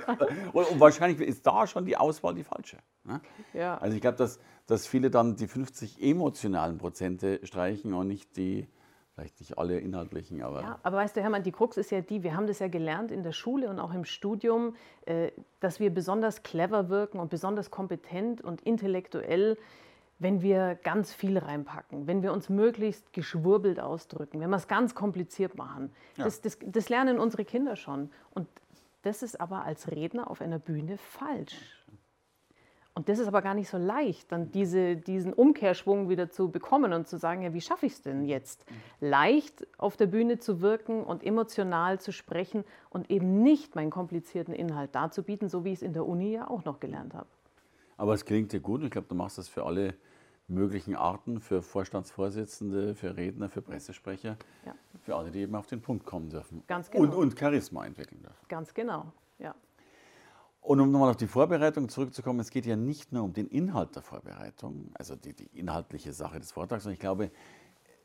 und 0.52 0.80
wahrscheinlich 0.80 1.26
ist 1.26 1.48
da 1.48 1.66
schon 1.66 1.86
die 1.86 1.96
Auswahl 1.96 2.34
die 2.34 2.44
falsche. 2.44 2.78
Ne? 3.06 3.22
Ja. 3.54 3.78
Also 3.78 3.96
ich 3.96 4.02
glaube, 4.02 4.18
dass, 4.18 4.40
dass 4.66 4.86
viele 4.86 5.10
dann 5.10 5.38
die 5.38 5.48
50 5.48 6.04
emotionalen 6.04 6.78
Prozente 6.78 7.40
streichen 7.44 7.94
und 7.94 8.08
nicht 8.08 8.36
die, 8.36 8.68
vielleicht 9.16 9.40
nicht 9.40 9.58
alle 9.58 9.80
inhaltlichen. 9.80 10.42
Aber 10.42 10.62
ja, 10.62 10.80
aber 10.84 10.98
weißt 10.98 11.16
du, 11.16 11.22
Hermann, 11.22 11.44
die 11.44 11.54
Krux 11.54 11.78
ist 11.78 11.92
ja 11.92 12.02
die, 12.02 12.22
wir 12.22 12.36
haben 12.36 12.48
das 12.48 12.60
ja 12.60 12.68
gelernt 12.68 13.12
in 13.12 13.24
der 13.24 13.32
Schule 13.32 13.70
und 13.70 13.80
auch 13.80 13.94
im 13.94 14.04
Studium, 14.04 14.76
äh, 15.06 15.32
dass 15.62 15.80
wir 15.80 15.90
besonders 15.90 16.44
clever 16.44 16.90
wirken 16.90 17.20
und 17.20 17.30
besonders 17.30 17.72
kompetent 17.72 18.42
und 18.42 18.62
intellektuell 18.62 19.58
wenn 20.20 20.42
wir 20.42 20.76
ganz 20.76 21.14
viel 21.14 21.38
reinpacken, 21.38 22.08
wenn 22.08 22.24
wir 22.24 22.34
uns 22.34 22.50
möglichst 22.50 23.14
geschwurbelt 23.14 23.80
ausdrücken, 23.80 24.40
wenn 24.40 24.50
wir 24.50 24.56
es 24.56 24.68
ganz 24.68 24.96
kompliziert 24.96 25.56
machen. 25.58 25.92
Ja. 26.16 26.26
Das, 26.26 26.42
das, 26.42 26.58
das, 26.66 26.90
lernen 26.90 27.20
unsere 27.20 27.46
Kinder 27.46 27.76
schon. 27.76 28.10
Und 28.32 28.48
das 29.04 29.22
ist 29.22 29.40
aber 29.40 29.64
als 29.64 29.92
Redner 29.92 30.30
auf 30.30 30.42
einer 30.42 30.60
Bühne 30.60 30.98
falsch. 30.98 31.86
Und 32.96 33.10
das 33.10 33.20
ist 33.20 33.28
aber 33.28 33.44
gar 33.44 33.54
nicht 33.54 33.70
so 33.70 33.78
leicht, 33.78 34.32
dann 34.32 34.52
diese, 34.52 34.98
diesen 34.98 35.32
Umkehrschwung 35.32 36.10
wieder 36.10 36.32
zu 36.32 36.50
bekommen 36.50 36.94
und 36.94 37.08
zu 37.08 37.18
sagen, 37.18 37.44
ja, 37.44 37.54
wie 37.54 37.62
schaffe 37.62 37.86
ich 37.86 37.94
es 37.94 38.02
denn 38.02 38.26
jetzt? 38.26 38.66
Leicht 39.00 39.68
auf 39.78 39.98
der 39.98 40.08
Bühne 40.08 40.40
zu 40.40 40.62
wirken 40.62 41.04
und 41.04 41.24
emotional 41.24 42.00
zu 42.00 42.12
sprechen 42.12 42.64
und 42.90 43.12
eben 43.12 43.44
nicht 43.44 43.76
meinen 43.76 43.92
komplizierten 43.92 44.52
Inhalt 44.52 44.96
darzubieten, 44.96 45.48
so 45.48 45.64
wie 45.64 45.74
ich 45.74 45.76
es 45.76 45.82
in 45.84 45.94
der 45.94 46.08
Uni 46.08 46.32
ja 46.32 46.50
auch 46.50 46.66
noch 46.66 46.80
gelernt 46.80 47.14
habe. 47.14 47.28
Aber 47.98 48.16
es 48.16 48.26
klingt 48.26 48.52
dir 48.52 48.62
gut. 48.62 48.82
Ich 48.84 48.90
glaube, 48.90 49.08
du 49.08 49.14
machst 49.14 49.38
das 49.38 49.48
für 49.48 49.64
alle 49.64 49.94
möglichen 50.48 50.96
Arten, 50.96 51.40
für 51.40 51.62
Vorstandsvorsitzende, 51.62 52.96
für 52.96 53.18
Redner, 53.18 53.50
für 53.50 53.62
Pressesprecher, 53.62 54.38
ja. 54.66 54.76
für 55.02 55.16
alle, 55.16 55.32
die 55.32 55.40
eben 55.40 55.56
auf 55.56 55.68
den 55.68 55.82
Punkt 55.82 56.06
kommen 56.06 56.30
dürfen. 56.30 56.64
Ganz 56.68 56.90
genau. 56.90 57.04
Und, 57.04 57.14
und 57.14 57.40
Charisma 57.40 57.86
entwickeln 57.86 58.22
dürfen. 58.22 58.46
Ganz 58.48 58.74
genau, 58.74 59.12
ja. 59.40 59.56
Und 60.62 60.82
um 60.82 60.92
nochmal 60.92 61.12
auf 61.12 61.18
die 61.18 61.28
Vorbereitung 61.28 61.88
zurückzukommen, 61.88 62.40
es 62.40 62.50
geht 62.50 62.66
ja 62.66 62.76
nicht 62.76 63.14
nur 63.14 63.24
um 63.24 63.34
den 63.34 63.48
Inhalt 63.48 63.96
der 63.96 64.02
Vorbereitung, 64.02 64.92
also 64.96 65.16
die, 65.16 65.34
die 65.34 65.46
inhaltliche 65.58 66.12
Sache 66.14 66.40
des 66.40 66.52
Vortrags, 66.52 66.84
sondern 66.84 66.96
ich 66.96 67.00
glaube, 67.00 67.32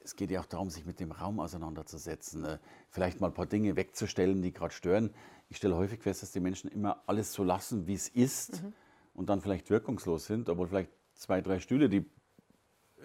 es 0.04 0.16
geht 0.16 0.30
ja 0.30 0.40
auch 0.40 0.46
darum, 0.46 0.70
sich 0.70 0.84
mit 0.84 1.00
dem 1.00 1.12
Raum 1.12 1.40
auseinanderzusetzen, 1.40 2.44
äh, 2.44 2.58
vielleicht 2.90 3.20
mal 3.20 3.28
ein 3.28 3.34
paar 3.34 3.46
Dinge 3.46 3.76
wegzustellen, 3.76 4.42
die 4.42 4.52
gerade 4.52 4.72
stören. 4.72 5.10
Ich 5.48 5.56
stelle 5.56 5.76
häufig 5.76 6.02
fest, 6.02 6.22
dass 6.22 6.32
die 6.32 6.40
Menschen 6.40 6.70
immer 6.70 7.02
alles 7.06 7.32
so 7.32 7.44
lassen, 7.44 7.86
wie 7.86 7.94
es 7.94 8.08
ist. 8.08 8.62
Mhm 8.62 8.72
und 9.14 9.28
dann 9.28 9.40
vielleicht 9.40 9.70
wirkungslos 9.70 10.26
sind, 10.26 10.48
obwohl 10.48 10.68
vielleicht 10.68 10.90
zwei, 11.14 11.40
drei 11.40 11.60
Stühle, 11.60 11.88
die 11.88 12.04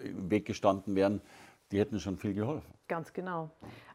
im 0.02 0.30
Weg 0.30 0.46
gestanden 0.46 0.94
wären, 0.94 1.20
die 1.70 1.78
hätten 1.78 2.00
schon 2.00 2.16
viel 2.16 2.34
geholfen. 2.34 2.77
Ganz 2.88 3.12
genau. 3.12 3.50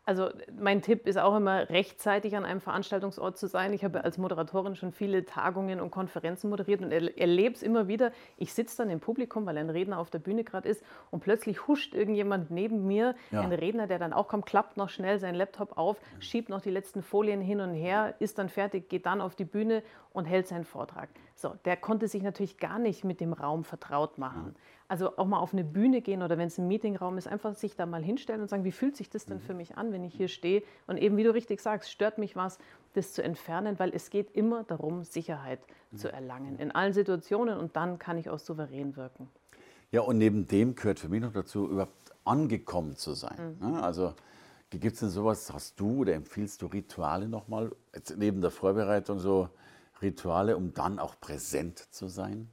Also 0.06 0.30
mein 0.60 0.82
Tipp 0.82 1.08
ist 1.08 1.18
auch 1.18 1.36
immer, 1.36 1.70
rechtzeitig 1.70 2.36
an 2.36 2.44
einem 2.44 2.60
Veranstaltungsort 2.60 3.38
zu 3.38 3.48
sein. 3.48 3.72
Ich 3.72 3.86
habe 3.86 4.04
als 4.04 4.18
Moderatorin 4.18 4.76
schon 4.76 4.92
viele 4.92 5.26
Tagungen 5.26 5.80
und 5.80 5.92
Konferenzen 5.92 6.50
moderiert 6.50 6.82
und 6.82 6.92
erlebe 6.92 7.56
es 7.56 7.64
immer 7.64 7.88
wieder. 7.88 8.12
Ich 8.36 8.54
sitze 8.54 8.78
dann 8.78 8.90
im 8.90 9.00
Publikum, 9.00 9.46
weil 9.46 9.58
ein 9.58 9.70
Redner 9.70 10.00
auf 10.00 10.10
der 10.10 10.20
Bühne 10.20 10.44
gerade 10.44 10.68
ist 10.68 10.84
und 11.10 11.22
plötzlich 11.22 11.68
huscht 11.68 11.94
irgendjemand 11.94 12.52
neben 12.52 12.86
mir, 12.86 13.16
ja. 13.32 13.42
ein 13.42 13.54
Redner, 13.54 13.88
der 13.88 13.98
dann 13.98 14.12
auch 14.12 14.28
kommt, 14.28 14.46
klappt 14.46 14.76
noch 14.76 14.90
schnell 14.90 15.20
seinen 15.20 15.36
Laptop 15.36 15.78
auf, 15.78 15.98
schiebt 16.20 16.50
noch 16.50 16.62
die 16.62 16.72
letzten 16.72 17.02
Folien 17.02 17.40
hin 17.40 17.62
und 17.62 17.74
her, 17.74 18.16
ist 18.20 18.38
dann 18.38 18.50
fertig, 18.50 18.90
geht 18.90 19.06
dann 19.06 19.22
auf 19.22 19.36
die 19.36 19.46
Bühne 19.46 19.84
und 20.12 20.26
hält 20.26 20.48
seinen 20.48 20.66
Vortrag. 20.66 21.10
So, 21.36 21.56
der 21.66 21.78
konnte 21.78 22.08
sich 22.08 22.22
natürlich 22.22 22.58
gar 22.58 22.78
nicht 22.78 23.04
mit 23.04 23.22
dem 23.22 23.34
Raum 23.34 23.64
vertraut 23.64 24.18
machen. 24.18 24.56
Also 24.88 25.18
auch 25.18 25.26
mal 25.26 25.40
auf 25.40 25.54
eine 25.54 25.64
Bühne 25.64 26.02
gehen 26.02 26.22
oder 26.22 26.38
wenn 26.38 26.48
es 26.48 26.58
ein 26.58 26.68
Meetingraum 26.68 27.18
ist, 27.18 27.28
einfach 27.28 27.56
sich 27.56 27.76
da 27.76 27.86
mal 27.86 28.04
hinstellen 28.04 28.42
und 28.42 28.48
sagen, 28.48 28.64
wie 28.64 28.72
fühlt 28.84 28.98
sich 28.98 29.10
das 29.10 29.26
denn 29.26 29.40
für 29.40 29.54
mich 29.54 29.78
an, 29.78 29.94
wenn 29.94 30.04
ich 30.04 30.14
hier 30.14 30.28
stehe? 30.28 30.62
Und 30.88 30.98
eben, 30.98 31.16
wie 31.16 31.24
du 31.24 31.34
richtig 31.34 31.62
sagst, 31.62 31.90
stört 31.90 32.18
mich 32.18 32.36
was, 32.36 32.58
das 32.96 33.14
zu 33.14 33.24
entfernen, 33.24 33.80
weil 33.80 33.94
es 33.96 34.10
geht 34.10 34.36
immer 34.36 34.66
darum, 34.66 35.06
Sicherheit 35.06 35.62
zu 35.96 36.12
erlangen 36.12 36.60
in 36.60 36.70
allen 36.72 36.92
Situationen 36.92 37.58
und 37.58 37.78
dann 37.78 37.98
kann 37.98 38.18
ich 38.18 38.30
auch 38.30 38.40
souverän 38.40 38.98
wirken. 38.98 39.30
Ja, 39.92 40.02
und 40.02 40.18
neben 40.18 40.48
dem 40.48 40.76
gehört 40.76 41.00
für 41.00 41.08
mich 41.08 41.22
noch 41.22 41.32
dazu, 41.32 41.70
überhaupt 41.70 42.12
angekommen 42.26 42.98
zu 42.98 43.14
sein. 43.14 43.56
Mhm. 43.62 43.76
Also 43.76 44.16
gibt 44.70 44.96
es 44.96 45.00
denn 45.00 45.10
sowas, 45.10 45.54
hast 45.54 45.80
du 45.80 46.00
oder 46.00 46.14
empfiehlst 46.14 46.62
du 46.62 46.66
Rituale 46.66 47.30
nochmal, 47.30 47.72
neben 48.18 48.42
der 48.42 48.52
Vorbereitung 48.52 49.18
so 49.18 49.48
Rituale, 50.02 50.58
um 50.58 50.74
dann 50.74 51.00
auch 51.00 51.18
präsent 51.22 51.80
zu 51.80 52.10
sein? 52.10 52.50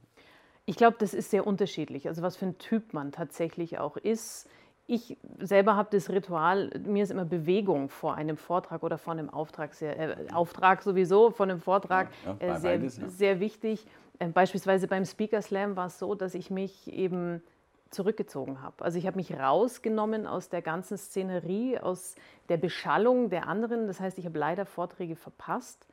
Ich 0.65 0.77
glaube, 0.77 0.95
das 0.97 1.13
ist 1.13 1.29
sehr 1.29 1.45
unterschiedlich. 1.45 2.07
Also 2.07 2.21
was 2.21 2.37
für 2.37 2.45
ein 2.45 2.57
Typ 2.57 2.93
man 2.93 3.11
tatsächlich 3.11 3.79
auch 3.79 3.97
ist. 3.97 4.47
Ich 4.93 5.17
selber 5.39 5.77
habe 5.77 5.87
das 5.89 6.09
Ritual, 6.09 6.69
mir 6.85 7.03
ist 7.03 7.11
immer 7.11 7.23
Bewegung 7.23 7.87
vor 7.87 8.15
einem 8.15 8.35
Vortrag 8.35 8.83
oder 8.83 8.97
vor 8.97 9.13
einem 9.13 9.29
Auftrag, 9.29 9.73
sehr, 9.73 9.97
äh, 9.97 10.33
Auftrag 10.33 10.83
sowieso, 10.83 11.31
vor 11.31 11.45
einem 11.45 11.61
Vortrag 11.61 12.09
ja, 12.25 12.35
ja, 12.41 12.55
äh, 12.55 12.59
sehr, 12.59 12.71
beides, 12.71 12.97
ja. 12.97 13.07
sehr 13.07 13.39
wichtig. 13.39 13.85
Äh, 14.19 14.27
beispielsweise 14.27 14.89
beim 14.89 15.05
Speaker 15.05 15.41
Slam 15.41 15.77
war 15.77 15.85
es 15.85 15.97
so, 15.97 16.13
dass 16.13 16.35
ich 16.35 16.51
mich 16.51 16.91
eben 16.91 17.41
zurückgezogen 17.89 18.61
habe. 18.61 18.83
Also 18.83 18.97
ich 18.97 19.07
habe 19.07 19.15
mich 19.15 19.33
rausgenommen 19.33 20.27
aus 20.27 20.49
der 20.49 20.61
ganzen 20.61 20.97
Szenerie, 20.97 21.79
aus 21.79 22.15
der 22.49 22.57
Beschallung 22.57 23.29
der 23.29 23.47
anderen. 23.47 23.87
Das 23.87 24.01
heißt, 24.01 24.17
ich 24.17 24.25
habe 24.25 24.37
leider 24.37 24.65
Vorträge 24.65 25.15
verpasst, 25.15 25.87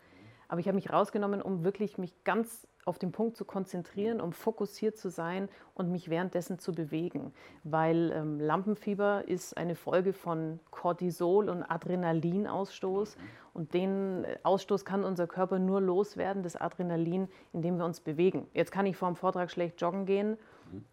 aber 0.49 0.59
ich 0.59 0.67
habe 0.67 0.75
mich 0.75 0.93
rausgenommen, 0.93 1.40
um 1.40 1.62
wirklich 1.62 1.99
mich 1.99 2.25
ganz 2.25 2.67
auf 2.88 2.99
den 2.99 3.12
Punkt 3.12 3.37
zu 3.37 3.45
konzentrieren, 3.45 4.21
um 4.21 4.33
fokussiert 4.33 4.97
zu 4.97 5.11
sein 5.11 5.49
und 5.75 5.92
mich 5.92 6.09
währenddessen 6.09 6.59
zu 6.59 6.73
bewegen. 6.73 7.33
Weil 7.62 8.12
ähm, 8.12 8.40
Lampenfieber 8.40 9.28
ist 9.28 9.57
eine 9.57 9.75
Folge 9.75 10.12
von 10.12 10.59
Cortisol 10.71 11.49
und 11.49 11.62
Adrenalinausstoß. 11.62 13.16
Und 13.52 13.75
den 13.75 14.25
äh, 14.25 14.38
Ausstoß 14.42 14.85
kann 14.85 15.04
unser 15.04 15.26
Körper 15.26 15.59
nur 15.59 15.80
loswerden, 15.80 16.42
das 16.42 16.57
Adrenalin, 16.57 17.28
indem 17.52 17.76
wir 17.76 17.85
uns 17.85 18.00
bewegen. 18.00 18.49
Jetzt 18.54 18.73
kann 18.73 18.87
ich 18.87 18.97
vor 18.97 19.09
dem 19.09 19.16
Vortrag 19.16 19.50
schlecht 19.50 19.80
joggen 19.80 20.07
gehen, 20.07 20.38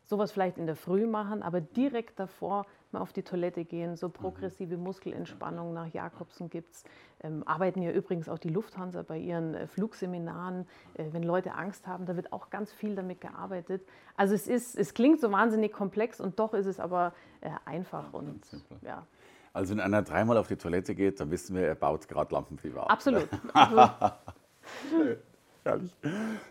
sowas 0.05 0.32
vielleicht 0.32 0.58
in 0.58 0.65
der 0.65 0.75
Früh 0.75 1.08
machen, 1.08 1.44
aber 1.44 1.62
direkt 1.62 2.20
davor 2.20 2.65
mal 2.91 3.01
auf 3.01 3.13
die 3.13 3.24
Toilette 3.24 3.65
gehen, 3.65 3.96
so 3.96 4.10
progressive 4.10 4.77
Muskelentspannung 4.77 5.74
nach 5.74 5.88
Jakobsen 5.94 6.50
gibt 6.50 6.74
es. 6.74 6.84
Ähm, 7.22 7.44
arbeiten 7.46 7.82
ja 7.82 7.91
übrigens 7.91 8.29
auch 8.29 8.39
die 8.39 8.50
Lufthansa 8.50 9.03
bei 9.03 9.17
ihren 9.17 9.53
äh, 9.53 9.67
Flugseminaren. 9.67 10.67
Äh, 10.96 11.05
wenn 11.12 11.24
Leute 11.24 11.53
Angst 11.53 11.88
haben, 11.88 12.05
da 12.05 12.15
wird 12.15 12.34
auch 12.34 12.50
ganz 12.50 12.72
viel 12.72 12.96
damit 12.96 13.22
gearbeitet. 13.22 13.86
Also 14.15 14.34
es, 14.34 14.48
ist, 14.48 14.77
es 14.77 14.94
klingt 14.94 15.20
so 15.20 15.32
wahnsinnig 15.32 15.74
komplex 15.74 16.20
und 16.20 16.39
doch 16.39 16.53
ist 16.53 16.65
es 16.65 16.79
aber 16.79 17.13
äh, 17.41 17.50
einfach. 17.65 18.13
Und, 18.13 18.46
ja. 18.82 19.05
Also 19.53 19.74
wenn 19.74 19.82
einer 19.82 20.01
dreimal 20.01 20.38
auf 20.38 20.48
die 20.48 20.58
Toilette 20.58 20.96
geht, 20.96 21.20
dann 21.20 21.32
wissen 21.32 21.55
wir, 21.55 21.67
er 21.67 21.75
baut 21.75 22.08
gerade 22.08 22.34
Lampenfieber 22.34 22.84
ab. 22.84 22.91
Absolut. 22.91 23.27
Absolut. 23.53 25.20
Herrlich. 25.65 25.95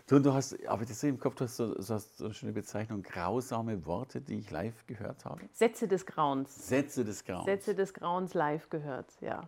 Du, 0.07 0.19
du 0.19 0.33
hast, 0.33 0.67
aber 0.67 0.83
das 0.83 1.01
im 1.03 1.17
Kopf, 1.17 1.35
du 1.35 1.45
hast 1.45 1.55
so, 1.55 1.81
so, 1.81 1.93
hast 1.93 2.17
so 2.17 2.25
eine 2.25 2.33
schöne 2.33 2.51
Bezeichnung, 2.51 3.01
grausame 3.01 3.85
Worte, 3.85 4.19
die 4.19 4.39
ich 4.39 4.51
live 4.51 4.85
gehört 4.87 5.23
habe. 5.23 5.39
Sätze 5.53 5.87
des 5.87 6.05
Grauens. 6.05 6.67
Sätze 6.67 7.05
des 7.05 7.23
Grauens. 7.23 7.45
Sätze 7.45 7.75
des 7.75 7.93
Grauens 7.93 8.33
live 8.33 8.69
gehört, 8.69 9.09
ja. 9.21 9.47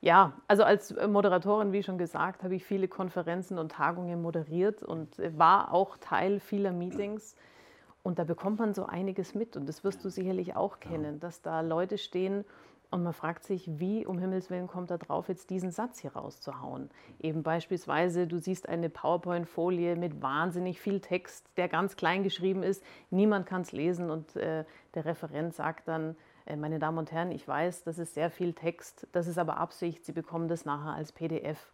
Ja, 0.00 0.34
also 0.46 0.62
als 0.62 0.94
Moderatorin, 1.08 1.72
wie 1.72 1.82
schon 1.82 1.96
gesagt, 1.96 2.44
habe 2.44 2.54
ich 2.54 2.64
viele 2.64 2.86
Konferenzen 2.86 3.58
und 3.58 3.72
Tagungen 3.72 4.20
moderiert 4.20 4.82
und 4.82 5.16
war 5.36 5.72
auch 5.72 5.96
Teil 5.96 6.38
vieler 6.38 6.72
Meetings. 6.72 7.34
Und 8.02 8.18
da 8.18 8.24
bekommt 8.24 8.60
man 8.60 8.74
so 8.74 8.84
einiges 8.84 9.34
mit 9.34 9.56
und 9.56 9.66
das 9.68 9.82
wirst 9.84 10.04
du 10.04 10.10
sicherlich 10.10 10.54
auch 10.54 10.80
kennen, 10.80 11.18
dass 11.18 11.42
da 11.42 11.62
Leute 11.62 11.98
stehen 11.98 12.44
und 12.90 13.02
man 13.02 13.12
fragt 13.12 13.44
sich, 13.44 13.68
wie 13.78 14.06
um 14.06 14.18
Himmels 14.18 14.48
Willen 14.48 14.66
kommt 14.66 14.90
er 14.90 14.96
drauf, 14.96 15.28
jetzt 15.28 15.50
diesen 15.50 15.70
Satz 15.70 15.98
hier 15.98 16.14
rauszuhauen. 16.14 16.90
Eben 17.20 17.42
beispielsweise, 17.42 18.26
du 18.26 18.38
siehst 18.38 18.68
eine 18.68 18.88
PowerPoint-Folie 18.88 19.94
mit 19.94 20.22
wahnsinnig 20.22 20.80
viel 20.80 21.00
Text, 21.00 21.46
der 21.58 21.68
ganz 21.68 21.96
klein 21.96 22.22
geschrieben 22.22 22.62
ist, 22.62 22.82
niemand 23.10 23.46
kann 23.46 23.62
es 23.62 23.72
lesen 23.72 24.10
und 24.10 24.36
äh, 24.36 24.64
der 24.94 25.04
Referent 25.04 25.54
sagt 25.54 25.86
dann, 25.86 26.16
äh, 26.46 26.56
meine 26.56 26.78
Damen 26.78 26.96
und 26.96 27.12
Herren, 27.12 27.30
ich 27.30 27.46
weiß, 27.46 27.84
das 27.84 27.98
ist 27.98 28.14
sehr 28.14 28.30
viel 28.30 28.54
Text, 28.54 29.06
das 29.12 29.26
ist 29.26 29.38
aber 29.38 29.58
Absicht, 29.58 30.06
Sie 30.06 30.12
bekommen 30.12 30.48
das 30.48 30.64
nachher 30.64 30.94
als 30.94 31.12
PDF. 31.12 31.70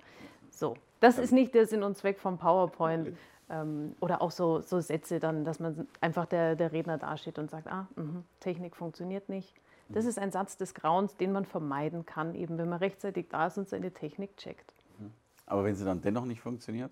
So, 0.51 0.77
das 0.99 1.19
ist 1.19 1.33
nicht 1.33 1.55
der 1.55 1.67
Sinn 1.67 1.85
und 1.85 1.97
Zweck 1.97 2.19
vom 2.19 2.39
PowerPoint. 2.39 3.17
Ähm, 3.51 3.95
oder 4.01 4.23
auch 4.23 4.31
so, 4.31 4.63
so 4.63 4.81
Sätze 4.81 5.21
dann, 5.21 5.45
dass 5.45 5.61
man 5.61 5.87
einfach 6.01 6.25
der, 6.25 6.57
der 6.57 6.73
Redner 6.73 6.97
dasteht 6.97 7.39
und 7.39 7.51
sagt, 7.51 7.69
ah, 7.69 7.87
mh, 7.95 8.23
Technik 8.41 8.75
funktioniert 8.75 9.29
nicht 9.29 9.55
das 9.89 10.05
ist 10.07 10.19
ein 10.19 10.31
Satz 10.31 10.57
des 10.57 10.75
Grauens, 10.75 11.17
den 11.17 11.33
man 11.33 11.45
vermeiden 11.45 12.07
kann, 12.07 12.35
eben 12.35 12.59
wenn 12.59 12.69
man 12.69 12.79
rechtzeitig 12.79 13.29
da 13.29 13.47
ist 13.47 13.59
und 13.59 13.69
seine 13.69 13.93
Technik 13.93 14.37
checkt. 14.37 14.73
Mhm. 14.99 15.11
Aber 15.47 15.65
wenn 15.65 15.75
sie 15.75 15.85
dann 15.85 16.01
dennoch 16.01 16.25
nicht 16.25 16.41
funktioniert? 16.41 16.91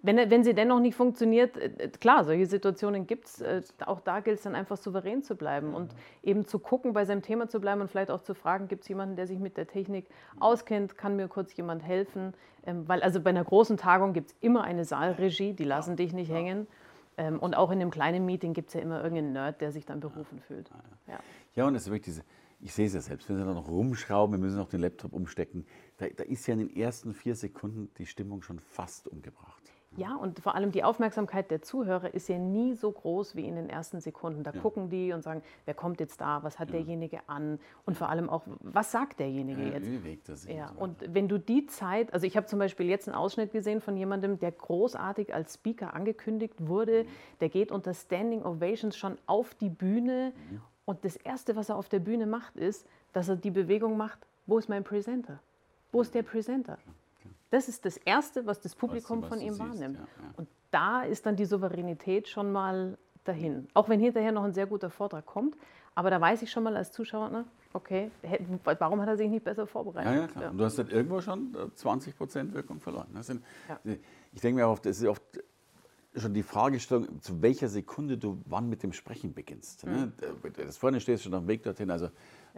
Wenn, 0.00 0.16
wenn 0.30 0.44
sie 0.44 0.54
dennoch 0.54 0.78
nicht 0.78 0.94
funktioniert, 0.94 1.56
äh, 1.56 1.72
äh, 1.78 1.88
klar, 1.88 2.24
solche 2.24 2.46
Situationen 2.46 3.08
gibt 3.08 3.26
es. 3.26 3.40
Äh, 3.40 3.62
auch 3.84 4.00
da 4.00 4.20
gilt 4.20 4.38
es 4.38 4.44
dann 4.44 4.54
einfach 4.54 4.76
souverän 4.76 5.24
zu 5.24 5.34
bleiben 5.34 5.74
und 5.74 5.92
eben 6.22 6.46
zu 6.46 6.60
gucken, 6.60 6.92
bei 6.92 7.04
seinem 7.04 7.22
Thema 7.22 7.48
zu 7.48 7.60
bleiben 7.60 7.80
und 7.80 7.90
vielleicht 7.90 8.12
auch 8.12 8.22
zu 8.22 8.34
fragen, 8.34 8.68
gibt 8.68 8.82
es 8.82 8.88
jemanden, 8.88 9.16
der 9.16 9.26
sich 9.26 9.40
mit 9.40 9.56
der 9.56 9.66
Technik 9.66 10.06
auskennt, 10.38 10.96
kann 10.96 11.16
mir 11.16 11.26
kurz 11.26 11.56
jemand 11.56 11.82
helfen? 11.82 12.32
Ähm, 12.64 12.86
weil 12.86 13.02
also 13.02 13.20
bei 13.20 13.30
einer 13.30 13.42
großen 13.42 13.76
Tagung 13.76 14.12
gibt 14.12 14.30
es 14.30 14.36
immer 14.40 14.62
eine 14.62 14.84
Saalregie, 14.84 15.52
die 15.52 15.64
lassen 15.64 15.96
dich 15.96 16.12
nicht 16.12 16.30
hängen. 16.30 16.68
Ähm, 17.18 17.38
und 17.40 17.56
auch 17.56 17.70
in 17.70 17.80
einem 17.80 17.90
kleinen 17.90 18.24
Meeting 18.24 18.54
gibt 18.54 18.68
es 18.68 18.74
ja 18.74 18.80
immer 18.80 19.02
irgendeinen 19.02 19.32
Nerd, 19.32 19.60
der 19.60 19.72
sich 19.72 19.84
dann 19.84 20.00
berufen 20.00 20.40
fühlt. 20.40 20.70
Ja, 21.08 21.18
ja 21.54 21.66
und 21.66 21.74
es 21.74 21.82
ist 21.82 21.88
wirklich 21.88 22.04
diese, 22.04 22.22
ich 22.60 22.72
sehe 22.72 22.86
es 22.86 22.94
ja 22.94 23.00
selbst, 23.00 23.28
wenn 23.28 23.36
Sie 23.36 23.44
da 23.44 23.52
noch 23.52 23.68
rumschrauben, 23.68 24.36
wir 24.36 24.38
müssen 24.38 24.56
noch 24.56 24.68
den 24.68 24.80
Laptop 24.80 25.12
umstecken, 25.12 25.66
da, 25.96 26.06
da 26.08 26.22
ist 26.24 26.46
ja 26.46 26.54
in 26.54 26.60
den 26.60 26.76
ersten 26.76 27.12
vier 27.12 27.34
Sekunden 27.34 27.90
die 27.98 28.06
Stimmung 28.06 28.42
schon 28.42 28.60
fast 28.60 29.08
umgebracht. 29.08 29.72
Ja, 29.98 30.14
und 30.14 30.38
vor 30.38 30.54
allem 30.54 30.70
die 30.70 30.84
Aufmerksamkeit 30.84 31.50
der 31.50 31.60
Zuhörer 31.60 32.14
ist 32.14 32.28
ja 32.28 32.38
nie 32.38 32.74
so 32.74 32.92
groß 32.92 33.34
wie 33.34 33.44
in 33.44 33.56
den 33.56 33.68
ersten 33.68 34.00
Sekunden. 34.00 34.44
Da 34.44 34.52
ja. 34.52 34.60
gucken 34.60 34.90
die 34.90 35.12
und 35.12 35.22
sagen, 35.22 35.42
wer 35.64 35.74
kommt 35.74 35.98
jetzt 35.98 36.20
da, 36.20 36.44
was 36.44 36.60
hat 36.60 36.68
ja. 36.68 36.76
derjenige 36.76 37.18
an 37.26 37.58
und 37.84 37.96
vor 37.96 38.08
allem 38.08 38.30
auch, 38.30 38.42
was 38.60 38.92
sagt 38.92 39.18
derjenige 39.18 39.62
ja, 39.62 39.68
jetzt? 39.70 40.04
Wie 40.04 40.18
er 40.28 40.36
sich? 40.36 40.54
Ja, 40.54 40.70
und 40.76 40.96
wenn 41.12 41.26
du 41.26 41.38
die 41.38 41.66
Zeit, 41.66 42.14
also 42.14 42.26
ich 42.26 42.36
habe 42.36 42.46
zum 42.46 42.60
Beispiel 42.60 42.86
jetzt 42.86 43.08
einen 43.08 43.16
Ausschnitt 43.16 43.50
gesehen 43.50 43.80
von 43.80 43.96
jemandem, 43.96 44.38
der 44.38 44.52
großartig 44.52 45.34
als 45.34 45.54
Speaker 45.54 45.94
angekündigt 45.94 46.54
wurde, 46.58 47.02
mhm. 47.02 47.08
der 47.40 47.48
geht 47.48 47.72
unter 47.72 47.92
Standing 47.92 48.44
Ovations 48.44 48.96
schon 48.96 49.18
auf 49.26 49.56
die 49.56 49.70
Bühne 49.70 50.32
mhm. 50.50 50.60
und 50.84 51.04
das 51.04 51.16
Erste, 51.16 51.56
was 51.56 51.70
er 51.70 51.76
auf 51.76 51.88
der 51.88 51.98
Bühne 51.98 52.26
macht, 52.26 52.56
ist, 52.56 52.86
dass 53.12 53.28
er 53.28 53.34
die 53.34 53.50
Bewegung 53.50 53.96
macht, 53.96 54.20
wo 54.46 54.58
ist 54.58 54.68
mein 54.68 54.84
Presenter? 54.84 55.40
Wo 55.90 56.02
ist 56.02 56.14
der 56.14 56.22
Presenter? 56.22 56.78
Das 57.50 57.68
ist 57.68 57.84
das 57.84 57.96
Erste, 57.96 58.46
was 58.46 58.60
das 58.60 58.74
Publikum 58.74 59.22
was, 59.22 59.30
was 59.30 59.38
von 59.38 59.46
ihm 59.46 59.58
wahrnimmt. 59.58 59.96
Ja, 59.96 60.02
ja. 60.02 60.34
Und 60.36 60.48
da 60.70 61.02
ist 61.02 61.24
dann 61.26 61.36
die 61.36 61.46
Souveränität 61.46 62.28
schon 62.28 62.52
mal 62.52 62.98
dahin. 63.24 63.68
Auch 63.74 63.88
wenn 63.88 64.00
hinterher 64.00 64.32
noch 64.32 64.44
ein 64.44 64.52
sehr 64.52 64.66
guter 64.66 64.90
Vortrag 64.90 65.24
kommt. 65.26 65.56
Aber 65.94 66.10
da 66.10 66.20
weiß 66.20 66.42
ich 66.42 66.50
schon 66.50 66.62
mal 66.62 66.76
als 66.76 66.92
Zuschauer, 66.92 67.30
ne, 67.30 67.44
okay, 67.72 68.10
warum 68.62 69.00
hat 69.00 69.08
er 69.08 69.16
sich 69.16 69.28
nicht 69.28 69.44
besser 69.44 69.66
vorbereitet? 69.66 70.12
Ja, 70.12 70.20
ja, 70.20 70.26
klar. 70.28 70.44
Ja. 70.44 70.50
Du 70.50 70.64
hast 70.64 70.78
dann 70.78 70.88
irgendwo 70.88 71.20
schon 71.20 71.56
20 71.74 72.16
Prozent 72.16 72.54
Wirkung 72.54 72.78
verloren. 72.78 73.08
Sind, 73.20 73.42
ich 74.32 74.40
denke 74.40 74.60
mir 74.60 74.68
oft, 74.68 74.86
das 74.86 75.00
ist 75.00 75.06
oft 75.06 75.22
schon 76.14 76.34
die 76.34 76.42
Fragestellung, 76.42 77.20
zu 77.20 77.42
welcher 77.42 77.68
Sekunde 77.68 78.16
du 78.16 78.40
wann 78.46 78.68
mit 78.68 78.82
dem 78.82 78.92
Sprechen 78.92 79.34
beginnst. 79.34 79.86
Mhm. 79.86 80.12
Das 80.56 80.76
vorne 80.76 81.00
stehst 81.00 81.24
schon 81.24 81.34
auf 81.34 81.42
dem 81.42 81.48
Weg 81.48 81.64
dorthin. 81.64 81.90
Also 81.90 82.10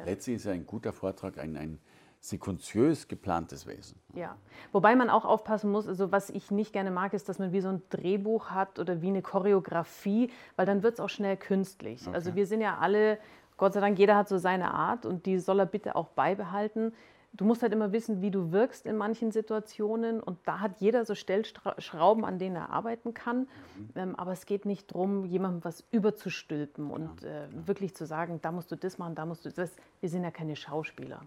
letztlich 0.05 0.37
ist 0.37 0.45
ja 0.45 0.53
ein 0.53 0.67
guter 0.67 0.93
Vortrag 0.93 1.39
ein, 1.39 1.57
ein 1.57 1.79
sequenziös 2.21 3.09
geplantes 3.09 3.67
Wesen. 3.67 3.99
Ja, 4.15 4.37
wobei 4.73 4.95
man 4.95 5.09
auch 5.09 5.25
aufpassen 5.25 5.71
muss, 5.71 5.89
also 5.89 6.13
was 6.13 6.29
ich 6.29 6.51
nicht 6.51 6.73
gerne 6.73 6.91
mag, 6.91 7.15
ist, 7.15 7.29
dass 7.29 7.39
man 7.39 7.53
wie 7.53 7.63
so 7.63 7.69
ein 7.69 7.83
Drehbuch 7.89 8.51
hat 8.51 8.79
oder 8.79 9.01
wie 9.01 9.09
eine 9.09 9.23
Choreografie, 9.23 10.31
weil 10.57 10.67
dann 10.67 10.83
wird 10.83 10.95
es 10.95 11.01
auch 11.01 11.09
schnell 11.09 11.39
künstlich. 11.39 12.07
Okay. 12.07 12.15
Also 12.15 12.35
wir 12.35 12.47
sind 12.47 12.61
ja 12.61 12.77
alle, 12.79 13.19
Gott 13.57 13.73
sei 13.73 13.81
Dank, 13.81 13.99
jeder 13.99 14.17
hat 14.17 14.29
so 14.29 14.37
seine 14.37 14.75
Art 14.75 15.07
und 15.07 15.25
die 15.25 15.39
soll 15.39 15.61
er 15.61 15.67
bitte 15.67 15.97
auch 15.97 16.09
beibehalten. 16.09 16.93
du 17.33 17.47
musst 17.47 17.63
halt 17.63 17.73
immer 17.73 17.93
wissen, 17.93 18.21
wie 18.21 18.31
du 18.31 18.53
wirkst 18.53 18.85
in 18.85 18.99
manchen 18.99 19.31
Situationen 19.31 20.21
und 20.21 20.39
da 20.45 20.61
hat 20.61 20.81
jeder 20.81 21.07
so 21.07 21.15
Stellschrauben, 21.15 22.27
an 22.27 22.39
denen 22.39 22.57
er 22.57 22.69
arbeiten 22.69 23.15
kann. 23.15 23.39
Mhm. 23.39 23.47
Ähm, 23.95 24.17
aber 24.17 24.33
es 24.33 24.45
geht 24.45 24.67
nicht 24.67 24.91
darum, 24.93 25.25
jemandem 25.25 25.65
was 25.65 25.85
überzustülpen 25.91 26.91
und 26.91 27.25
äh, 27.25 27.47
wirklich 27.67 27.95
zu 27.95 28.05
sagen, 28.05 28.41
da 28.43 28.53
musst 28.53 28.71
du 28.73 28.77
das 28.77 28.99
machen, 28.99 29.15
da 29.15 29.25
musst 29.25 29.47
du 29.47 29.51
das. 29.51 29.71
Wir 30.01 30.11
sind 30.11 30.23
ja 30.23 30.31
keine 30.31 30.55
Schauspieler. 30.55 31.23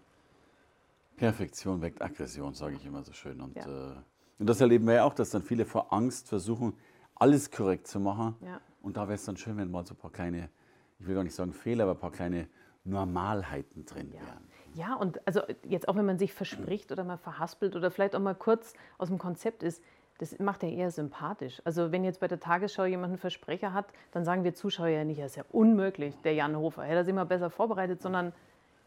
Perfektion 1.16 1.80
weckt 1.82 2.02
Aggression, 2.02 2.54
sage 2.54 2.76
ich 2.76 2.86
immer 2.86 3.02
so 3.02 3.12
schön. 3.12 3.40
Und, 3.40 3.56
ja. 3.56 3.66
äh, 3.66 3.94
und 4.38 4.48
das 4.48 4.60
erleben 4.60 4.86
wir 4.86 4.94
ja 4.94 5.04
auch, 5.04 5.14
dass 5.14 5.30
dann 5.30 5.42
viele 5.42 5.64
vor 5.64 5.92
Angst 5.92 6.28
versuchen, 6.28 6.74
alles 7.14 7.50
korrekt 7.50 7.86
zu 7.86 8.00
machen. 8.00 8.36
Ja. 8.40 8.60
Und 8.82 8.96
da 8.96 9.02
wäre 9.02 9.14
es 9.14 9.24
dann 9.24 9.36
schön, 9.36 9.56
wenn 9.56 9.70
mal 9.70 9.86
so 9.86 9.94
ein 9.94 9.98
paar 9.98 10.10
kleine, 10.10 10.50
ich 10.98 11.06
will 11.06 11.14
gar 11.14 11.24
nicht 11.24 11.34
sagen 11.34 11.52
Fehler, 11.52 11.84
aber 11.84 11.92
ein 11.92 11.98
paar 11.98 12.12
kleine 12.12 12.48
Normalheiten 12.84 13.86
drin 13.86 14.12
ja. 14.12 14.20
wären. 14.20 14.48
Ja, 14.74 14.94
und 14.96 15.26
also 15.26 15.40
jetzt 15.62 15.88
auch 15.88 15.96
wenn 15.96 16.04
man 16.04 16.18
sich 16.18 16.32
verspricht 16.32 16.90
oder 16.90 17.04
mal 17.04 17.16
verhaspelt 17.16 17.76
oder 17.76 17.90
vielleicht 17.90 18.16
auch 18.16 18.20
mal 18.20 18.34
kurz 18.34 18.74
aus 18.98 19.08
dem 19.08 19.18
Konzept 19.18 19.62
ist, 19.62 19.82
das 20.18 20.38
macht 20.38 20.62
ja 20.62 20.68
eher 20.68 20.90
sympathisch. 20.90 21.60
Also 21.64 21.92
wenn 21.92 22.04
jetzt 22.04 22.20
bei 22.20 22.28
der 22.28 22.40
Tagesschau 22.40 22.84
jemand 22.84 23.12
einen 23.12 23.18
Versprecher 23.18 23.72
hat, 23.72 23.86
dann 24.12 24.24
sagen 24.24 24.44
wir 24.44 24.54
Zuschauer 24.54 24.88
ja 24.88 25.04
nicht, 25.04 25.20
das 25.20 25.32
ist 25.32 25.36
ja 25.36 25.44
unmöglich, 25.50 26.14
der 26.22 26.34
Jan 26.34 26.56
Hofer, 26.56 26.82
hätte 26.82 26.96
er 26.96 27.04
sich 27.04 27.14
mal 27.14 27.24
besser 27.24 27.50
vorbereitet, 27.50 28.02
sondern 28.02 28.32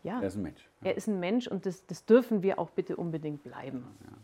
ja, 0.04 0.22
er 0.22 0.27
ist 0.27 0.36
ein 0.36 0.44
Mensch. 0.44 0.70
Ja. 0.82 0.89
Er 0.89 0.98
ist 0.98 1.08
ein 1.08 1.20
Mensch 1.20 1.48
und 1.48 1.66
das, 1.66 1.86
das, 1.86 2.06
dürfen 2.06 2.44
wir 2.44 2.60
auch 2.60 2.70
bitte 2.70 2.96
unbedingt 2.96 3.44
bleiben. 3.44 3.86
Ja. 4.04 4.18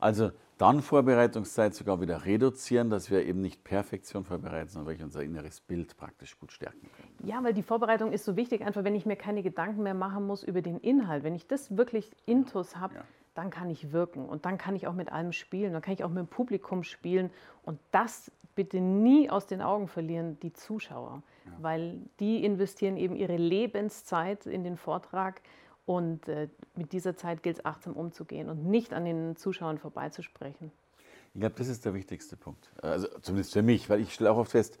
Also 0.00 0.30
dann 0.58 0.82
Vorbereitungszeit 0.82 1.74
sogar 1.74 2.00
wieder 2.00 2.24
reduzieren, 2.24 2.90
dass 2.90 3.10
wir 3.10 3.24
eben 3.24 3.40
nicht 3.40 3.64
Perfektion 3.64 4.24
vorbereiten, 4.24 4.68
sondern 4.68 4.88
wirklich 4.88 5.04
unser 5.04 5.22
inneres 5.22 5.60
Bild 5.60 5.96
praktisch 5.96 6.38
gut 6.38 6.52
stärken 6.52 6.88
können. 6.96 7.28
Ja, 7.28 7.42
weil 7.42 7.54
die 7.54 7.62
Vorbereitung 7.62 8.12
ist 8.12 8.24
so 8.24 8.36
wichtig, 8.36 8.64
einfach 8.64 8.84
wenn 8.84 8.94
ich 8.94 9.06
mir 9.06 9.16
keine 9.16 9.42
Gedanken 9.42 9.82
mehr 9.82 9.94
machen 9.94 10.26
muss 10.26 10.42
über 10.42 10.62
den 10.62 10.78
Inhalt. 10.78 11.24
Wenn 11.24 11.34
ich 11.34 11.46
das 11.46 11.76
wirklich 11.76 12.10
intus 12.26 12.76
habe, 12.76 12.94
ja. 12.94 13.04
Dann 13.38 13.50
kann 13.50 13.70
ich 13.70 13.92
wirken 13.92 14.28
und 14.28 14.44
dann 14.44 14.58
kann 14.58 14.74
ich 14.74 14.88
auch 14.88 14.94
mit 14.94 15.12
allem 15.12 15.30
spielen, 15.32 15.72
dann 15.72 15.80
kann 15.80 15.94
ich 15.94 16.02
auch 16.02 16.08
mit 16.08 16.18
dem 16.18 16.26
Publikum 16.26 16.82
spielen 16.82 17.30
und 17.62 17.78
das 17.92 18.32
bitte 18.56 18.80
nie 18.80 19.30
aus 19.30 19.46
den 19.46 19.62
Augen 19.62 19.86
verlieren, 19.86 20.40
die 20.40 20.52
Zuschauer, 20.52 21.22
ja. 21.46 21.52
weil 21.60 22.00
die 22.18 22.44
investieren 22.44 22.96
eben 22.96 23.14
ihre 23.14 23.36
Lebenszeit 23.36 24.46
in 24.46 24.64
den 24.64 24.76
Vortrag 24.76 25.40
und 25.86 26.26
äh, 26.26 26.48
mit 26.74 26.92
dieser 26.92 27.16
Zeit 27.16 27.44
gilt 27.44 27.58
es 27.58 27.64
achtsam 27.64 27.92
umzugehen 27.92 28.50
und 28.50 28.66
nicht 28.66 28.92
an 28.92 29.04
den 29.04 29.36
Zuschauern 29.36 29.78
vorbeizusprechen. 29.78 30.72
Ich 31.32 31.40
glaube, 31.40 31.54
das 31.56 31.68
ist 31.68 31.84
der 31.84 31.94
wichtigste 31.94 32.36
Punkt. 32.36 32.72
Also 32.82 33.06
zumindest 33.22 33.52
für 33.52 33.62
mich, 33.62 33.88
weil 33.88 34.00
ich 34.00 34.14
stelle 34.14 34.32
auch 34.32 34.38
oft 34.38 34.50
fest, 34.50 34.80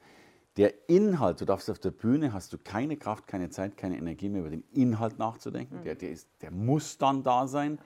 der 0.56 0.88
Inhalt, 0.88 1.40
du 1.40 1.44
darfst 1.44 1.70
auf 1.70 1.78
der 1.78 1.92
Bühne, 1.92 2.32
hast 2.32 2.52
du 2.52 2.58
keine 2.58 2.96
Kraft, 2.96 3.28
keine 3.28 3.50
Zeit, 3.50 3.76
keine 3.76 3.96
Energie 3.96 4.28
mehr 4.28 4.40
über 4.40 4.50
den 4.50 4.64
Inhalt 4.72 5.16
nachzudenken. 5.16 5.78
Mhm. 5.78 5.82
Der, 5.84 5.94
der, 5.94 6.10
ist, 6.10 6.28
der 6.42 6.50
muss 6.50 6.98
dann 6.98 7.22
da 7.22 7.46
sein. 7.46 7.78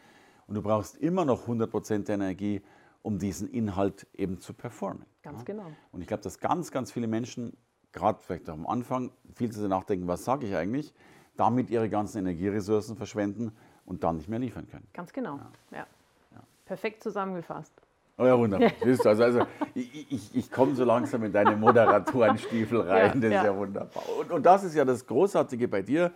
Und 0.47 0.55
du 0.55 0.63
brauchst 0.63 0.97
immer 0.97 1.25
noch 1.25 1.47
100% 1.47 2.05
der 2.05 2.15
Energie, 2.15 2.63
um 3.03 3.19
diesen 3.19 3.49
Inhalt 3.49 4.07
eben 4.15 4.41
zu 4.41 4.55
performen. 4.55 5.05
Ganz 5.23 5.41
ja? 5.41 5.45
genau. 5.45 5.67
Und 5.93 6.01
ich 6.01 6.07
glaube, 6.07 6.23
dass 6.23 6.39
ganz, 6.39 6.71
ganz 6.71 6.93
viele 6.93 7.07
Menschen, 7.07 7.57
gerade 7.93 8.19
vielleicht 8.21 8.49
auch 8.49 8.55
am 8.55 8.67
Anfang, 8.67 9.11
viel 9.35 9.51
zu 9.51 9.61
sehr 9.61 9.69
nachdenken, 9.69 10.09
was 10.09 10.25
sage 10.25 10.47
ich 10.47 10.55
eigentlich? 10.55 10.95
damit 11.37 11.71
ihre 11.71 11.89
ganzen 11.89 12.19
Energieressourcen 12.19 12.97
verschwenden 12.97 13.53
und 13.85 14.05
dann 14.05 14.17
nicht 14.17 14.29
mehr 14.29 14.39
liefern 14.39 14.69
können. 14.69 14.87
Ganz 14.93 15.13
genau, 15.13 15.37
ja. 15.37 15.79
ja. 15.79 15.87
ja. 16.33 16.41
Perfekt 16.65 17.03
zusammengefasst. 17.03 17.73
Oh 18.19 18.27
ja, 18.27 18.39
wunderbar. 18.39 18.71
also, 18.83 19.23
also, 19.25 19.47
ich, 19.75 20.13
ich, 20.13 20.37
ich 20.37 20.51
komme 20.51 20.75
so 20.75 20.85
langsam 20.85 21.25
in 21.25 21.33
deine 21.33 21.57
Moderatorenstiefel 21.57 22.83
rein, 22.83 23.21
das 23.21 23.31
ist 23.31 23.45
ja 23.45 23.57
wunderbar. 23.57 24.03
Und, 24.21 24.31
und 24.31 24.47
das 24.47 24.65
ist 24.65 24.75
ja 24.75 24.85
das 24.85 25.07
Großartige 25.07 25.67
bei 25.67 25.83
dir. 25.83 26.13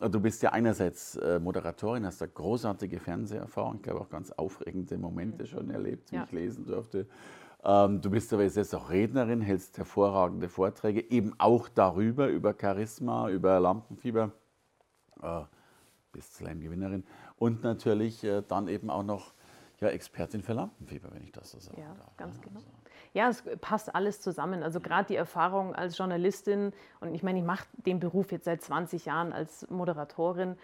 Du 0.00 0.20
bist 0.20 0.42
ja 0.42 0.50
einerseits 0.50 1.16
äh, 1.16 1.38
Moderatorin, 1.38 2.04
hast 2.04 2.20
da 2.20 2.26
großartige 2.26 2.98
Fernseherfahrung, 2.98 3.76
ich 3.76 3.82
glaube 3.82 4.00
auch 4.00 4.10
ganz 4.10 4.32
aufregende 4.32 4.98
Momente 4.98 5.46
schon 5.46 5.70
erlebt, 5.70 6.10
die 6.10 6.16
ja. 6.16 6.24
ich 6.24 6.32
lesen 6.32 6.66
durfte. 6.66 7.06
Ähm, 7.62 8.00
du 8.00 8.10
bist 8.10 8.32
aber 8.32 8.42
jetzt 8.42 8.74
auch 8.74 8.90
Rednerin, 8.90 9.40
hältst 9.40 9.78
hervorragende 9.78 10.48
Vorträge, 10.48 11.10
eben 11.10 11.32
auch 11.38 11.68
darüber, 11.68 12.28
über 12.28 12.54
Charisma, 12.60 13.30
über 13.30 13.60
Lampenfieber 13.60 14.32
äh, 15.22 15.42
bist 16.12 16.34
Slam-Gewinnerin 16.34 17.04
und 17.36 17.62
natürlich 17.62 18.24
äh, 18.24 18.42
dann 18.46 18.68
eben 18.68 18.90
auch 18.90 19.02
noch 19.02 19.32
ja, 19.80 19.88
Expertin 19.88 20.42
für 20.42 20.52
Lampenfieber, 20.54 21.10
wenn 21.12 21.22
ich 21.22 21.32
das 21.32 21.50
so 21.50 21.60
sagen 21.60 21.80
ja, 21.80 21.94
darf. 21.94 22.16
Ganz 22.16 22.40
genau. 22.40 22.60
Also. 22.60 22.83
Ja, 23.14 23.28
es 23.28 23.44
passt 23.60 23.94
alles 23.94 24.20
zusammen. 24.20 24.62
Also 24.62 24.80
gerade 24.80 25.06
die 25.06 25.16
Erfahrung 25.16 25.74
als 25.74 25.96
Journalistin 25.96 26.72
und 27.00 27.14
ich 27.14 27.22
meine, 27.22 27.38
ich 27.38 27.44
mache 27.44 27.64
den 27.86 28.00
Beruf 28.00 28.32
jetzt 28.32 28.44
seit 28.44 28.60
20 28.60 29.06
Jahren 29.06 29.32
als 29.32 29.70
Moderatorin. 29.70 30.56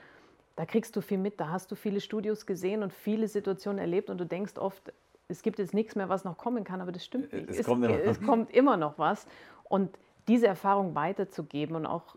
Da 0.57 0.67
kriegst 0.67 0.97
du 0.97 1.01
viel 1.01 1.19
mit, 1.19 1.39
da 1.41 1.49
hast 1.49 1.71
du 1.71 1.77
viele 1.77 2.01
Studios 2.01 2.47
gesehen 2.47 2.83
und 2.83 2.93
viele 2.93 3.29
Situationen 3.29 3.79
erlebt 3.79 4.11
und 4.11 4.19
du 4.19 4.27
denkst 4.27 4.59
oft, 4.59 4.93
es 5.29 5.43
gibt 5.43 5.61
jetzt 5.61 5.75
nichts 5.75 5.95
mehr, 5.95 6.09
was 6.09 6.25
noch 6.25 6.37
kommen 6.37 6.65
kann, 6.65 6.81
aber 6.81 6.91
das 6.91 7.05
stimmt 7.05 7.33
nicht. 7.33 7.49
Es, 7.49 7.61
es, 7.61 7.67
kommt, 7.67 7.85
immer. 7.85 7.99
es 8.01 8.21
kommt 8.21 8.51
immer 8.51 8.77
noch 8.77 8.99
was. 8.99 9.27
Und 9.63 9.97
diese 10.27 10.49
Erfahrung 10.49 10.97
weiterzugeben 10.97 11.77
und 11.77 11.87
auch, 11.87 12.17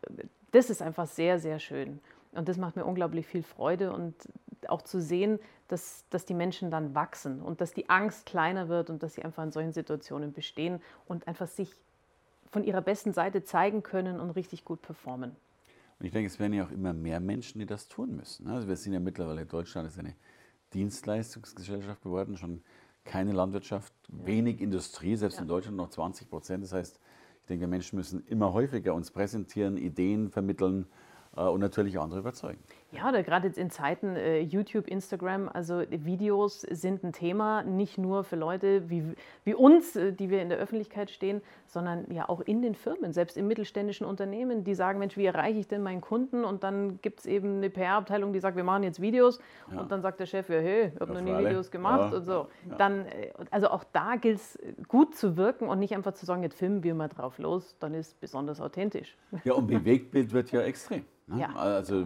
das 0.52 0.72
ist 0.72 0.82
einfach 0.82 1.06
sehr, 1.06 1.40
sehr 1.40 1.60
schön. 1.60 2.00
Und 2.32 2.50
das 2.50 2.58
macht 2.58 2.76
mir 2.76 2.86
unglaublich 2.86 3.28
viel 3.28 3.44
Freude 3.44 3.94
und 3.94 4.16
auch 4.68 4.82
zu 4.82 5.00
sehen, 5.00 5.40
dass, 5.74 6.06
dass 6.12 6.26
die 6.26 6.36
Menschen 6.36 6.70
dann 6.70 6.94
wachsen 6.94 7.42
und 7.42 7.60
dass 7.60 7.74
die 7.74 7.90
Angst 7.90 8.28
kleiner 8.28 8.70
wird 8.70 8.92
und 8.92 9.02
dass 9.02 9.16
sie 9.16 9.24
einfach 9.24 9.44
in 9.44 9.52
solchen 9.52 9.74
Situationen 9.74 10.32
bestehen 10.32 10.80
und 11.08 11.28
einfach 11.28 11.48
sich 11.48 11.74
von 12.52 12.64
ihrer 12.64 12.82
besten 12.82 13.12
Seite 13.12 13.44
zeigen 13.44 13.82
können 13.82 14.20
und 14.20 14.30
richtig 14.32 14.64
gut 14.66 14.84
performen. 14.84 15.36
Und 16.00 16.06
ich 16.06 16.12
denke, 16.12 16.28
es 16.28 16.40
werden 16.40 16.54
ja 16.54 16.66
auch 16.66 16.72
immer 16.72 16.94
mehr 16.94 17.20
Menschen, 17.20 17.58
die 17.58 17.66
das 17.66 17.88
tun 17.88 18.16
müssen. 18.16 18.48
Also 18.48 18.68
wir 18.68 18.76
sind 18.76 18.94
ja 18.94 19.00
mittlerweile, 19.00 19.48
Deutschland 19.48 19.88
ist 19.88 19.98
eine 19.98 20.14
Dienstleistungsgesellschaft 20.74 22.04
geworden, 22.04 22.38
schon 22.38 22.62
keine 23.04 23.32
Landwirtschaft, 23.32 23.94
wenig 24.10 24.62
Industrie, 24.62 25.16
selbst 25.16 25.40
in 25.40 25.48
Deutschland 25.48 25.76
noch 25.76 25.90
20 25.90 26.30
Prozent. 26.30 26.64
Das 26.64 26.72
heißt, 26.72 27.00
ich 27.42 27.48
denke, 27.48 27.66
Menschen 27.66 27.98
müssen 27.98 28.24
immer 28.28 28.54
häufiger 28.54 28.94
uns 28.94 29.10
präsentieren, 29.10 29.78
Ideen 29.78 30.30
vermitteln, 30.30 30.86
äh, 31.36 31.42
und 31.42 31.60
natürlich 31.60 32.00
andere 32.00 32.20
überzeugen. 32.20 32.60
Ja, 32.96 33.10
oder 33.10 33.24
gerade 33.24 33.48
jetzt 33.48 33.58
in 33.58 33.72
Zeiten 33.72 34.16
äh, 34.16 34.40
YouTube, 34.40 34.88
Instagram, 34.88 35.50
also 35.52 35.82
Videos 35.90 36.62
sind 36.62 37.04
ein 37.04 37.12
Thema, 37.12 37.64
nicht 37.64 37.98
nur 37.98 38.24
für 38.24 38.36
Leute 38.36 38.90
wie, 38.90 39.04
wie 39.44 39.56
uns, 39.56 39.96
äh, 39.96 40.14
die 40.14 40.30
wir 40.30 40.42
in 40.42 40.50
der 40.50 40.60
Öffentlichkeit 40.60 41.10
stehen, 41.10 41.42
sondern 41.66 42.06
ja 42.12 42.30
auch 42.30 42.42
in 42.42 42.62
den 42.62 42.76
Firmen, 42.76 43.12
selbst 43.12 43.36
in 43.36 43.48
mittelständischen 43.48 44.06
Unternehmen, 44.06 44.64
die 44.64 44.76
sagen, 44.76 45.00
Mensch, 45.00 45.18
wie 45.18 45.26
erreiche 45.26 45.60
ich 45.60 45.68
denn 45.68 45.82
meinen 45.82 46.02
Kunden? 46.02 46.44
Und 46.44 46.64
dann 46.64 47.00
gibt 47.02 47.22
es 47.22 47.26
eben 47.26 47.58
eine 47.58 47.72
PR-Abteilung, 47.72 48.32
die 48.32 48.40
sagt, 48.40 48.56
wir 48.56 48.64
machen 48.64 48.84
jetzt 48.84 49.02
Videos. 49.02 49.40
Ja. 49.72 49.82
Und 49.82 49.92
dann 49.92 50.02
sagt 50.04 50.20
der 50.20 50.28
Chef, 50.28 50.48
ja, 50.50 50.60
hey, 50.60 50.92
ich 50.94 51.02
habe 51.02 51.14
noch 51.14 51.22
nie. 51.22 51.34
Videos 51.34 51.72
gemacht 51.72 52.12
ja. 52.12 52.18
und 52.18 52.26
so. 52.26 52.48
Ja. 52.70 52.76
Dann, 52.78 53.06
also 53.50 53.70
auch 53.70 53.84
da 53.92 54.18
gilt 54.18 54.38
es 54.38 54.60
gut 54.88 55.16
zu 55.16 55.36
wirken 55.36 55.68
und 55.68 55.80
nicht 55.80 55.96
einfach 55.96 56.14
zu 56.14 56.28
sagen, 56.28 56.44
jetzt 56.44 56.56
filmen 56.56 56.84
wir 56.84 56.94
mal 56.94 57.08
drauf 57.08 57.40
los, 57.40 57.76
dann 57.80 57.96
ist 57.96 58.08
es 58.08 58.14
besonders 58.14 58.62
authentisch. 58.62 59.18
Ja, 59.44 59.54
und 59.54 59.66
Bewegtbild 59.66 60.32
wird 60.32 60.52
ja 60.52 60.62
extrem. 60.62 61.04
Ne? 61.28 61.42
Ja. 61.42 61.56
Also 61.56 62.06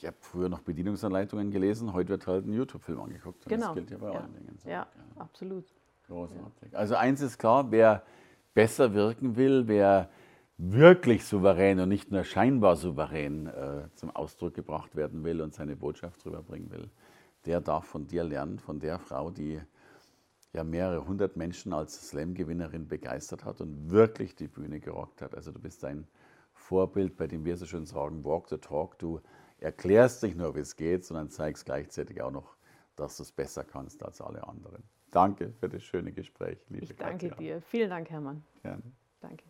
ich 0.00 0.06
habe 0.06 0.16
früher 0.20 0.48
noch 0.48 0.60
Bedienungsanleitungen 0.60 1.50
gelesen, 1.50 1.92
heute 1.92 2.08
wird 2.08 2.26
halt 2.26 2.46
ein 2.46 2.54
YouTube-Film 2.54 3.00
angeguckt. 3.00 3.46
genau. 3.46 3.66
Das 3.66 3.74
gilt 3.74 3.90
ja 3.90 3.98
bei 3.98 4.12
ja. 4.12 4.20
allen 4.20 4.32
Dingen. 4.32 4.58
Ja, 4.64 4.70
ja, 4.70 4.86
absolut. 5.16 5.66
Großartig. 6.06 6.74
Also 6.74 6.94
eins 6.94 7.20
ist 7.20 7.38
klar, 7.38 7.70
wer 7.70 8.02
besser 8.54 8.94
wirken 8.94 9.36
will, 9.36 9.68
wer 9.68 10.08
wirklich 10.56 11.26
souverän 11.26 11.80
und 11.80 11.90
nicht 11.90 12.10
nur 12.10 12.24
scheinbar 12.24 12.76
souverän 12.76 13.46
äh, 13.46 13.88
zum 13.94 14.10
Ausdruck 14.10 14.54
gebracht 14.54 14.96
werden 14.96 15.22
will 15.22 15.42
und 15.42 15.52
seine 15.52 15.76
Botschaft 15.76 16.24
rüberbringen 16.24 16.70
will, 16.70 16.90
der 17.44 17.60
darf 17.60 17.84
von 17.84 18.06
dir 18.06 18.24
lernen, 18.24 18.58
von 18.58 18.80
der 18.80 18.98
Frau, 18.98 19.30
die 19.30 19.60
ja 20.54 20.64
mehrere 20.64 21.06
hundert 21.06 21.36
Menschen 21.36 21.74
als 21.74 22.08
Slam-Gewinnerin 22.08 22.88
begeistert 22.88 23.44
hat 23.44 23.60
und 23.60 23.90
wirklich 23.90 24.34
die 24.34 24.48
Bühne 24.48 24.80
gerockt 24.80 25.20
hat. 25.20 25.34
Also 25.34 25.52
du 25.52 25.60
bist 25.60 25.84
ein 25.84 26.06
Vorbild, 26.54 27.18
bei 27.18 27.26
dem 27.26 27.44
wir 27.44 27.58
so 27.58 27.66
schön 27.66 27.84
sagen, 27.84 28.24
walk 28.24 28.48
the 28.48 28.56
talk. 28.56 28.98
Du 28.98 29.20
erklärst 29.60 30.22
nicht 30.22 30.36
nur, 30.36 30.54
wie 30.54 30.60
es 30.60 30.76
geht, 30.76 31.04
sondern 31.04 31.30
zeigst 31.30 31.64
gleichzeitig 31.66 32.22
auch 32.22 32.30
noch, 32.30 32.56
dass 32.96 33.16
du 33.16 33.22
es 33.22 33.32
besser 33.32 33.64
kannst 33.64 34.02
als 34.02 34.20
alle 34.20 34.46
anderen. 34.46 34.82
Danke 35.10 35.52
für 35.58 35.68
das 35.68 35.82
schöne 35.82 36.12
Gespräch, 36.12 36.58
liebe 36.68 36.84
Ich 36.84 36.96
danke 36.96 37.28
Katja. 37.30 37.56
dir. 37.56 37.62
Vielen 37.62 37.90
Dank, 37.90 38.10
Hermann. 38.10 38.44
Gerne. 38.62 38.82
Danke. 39.20 39.44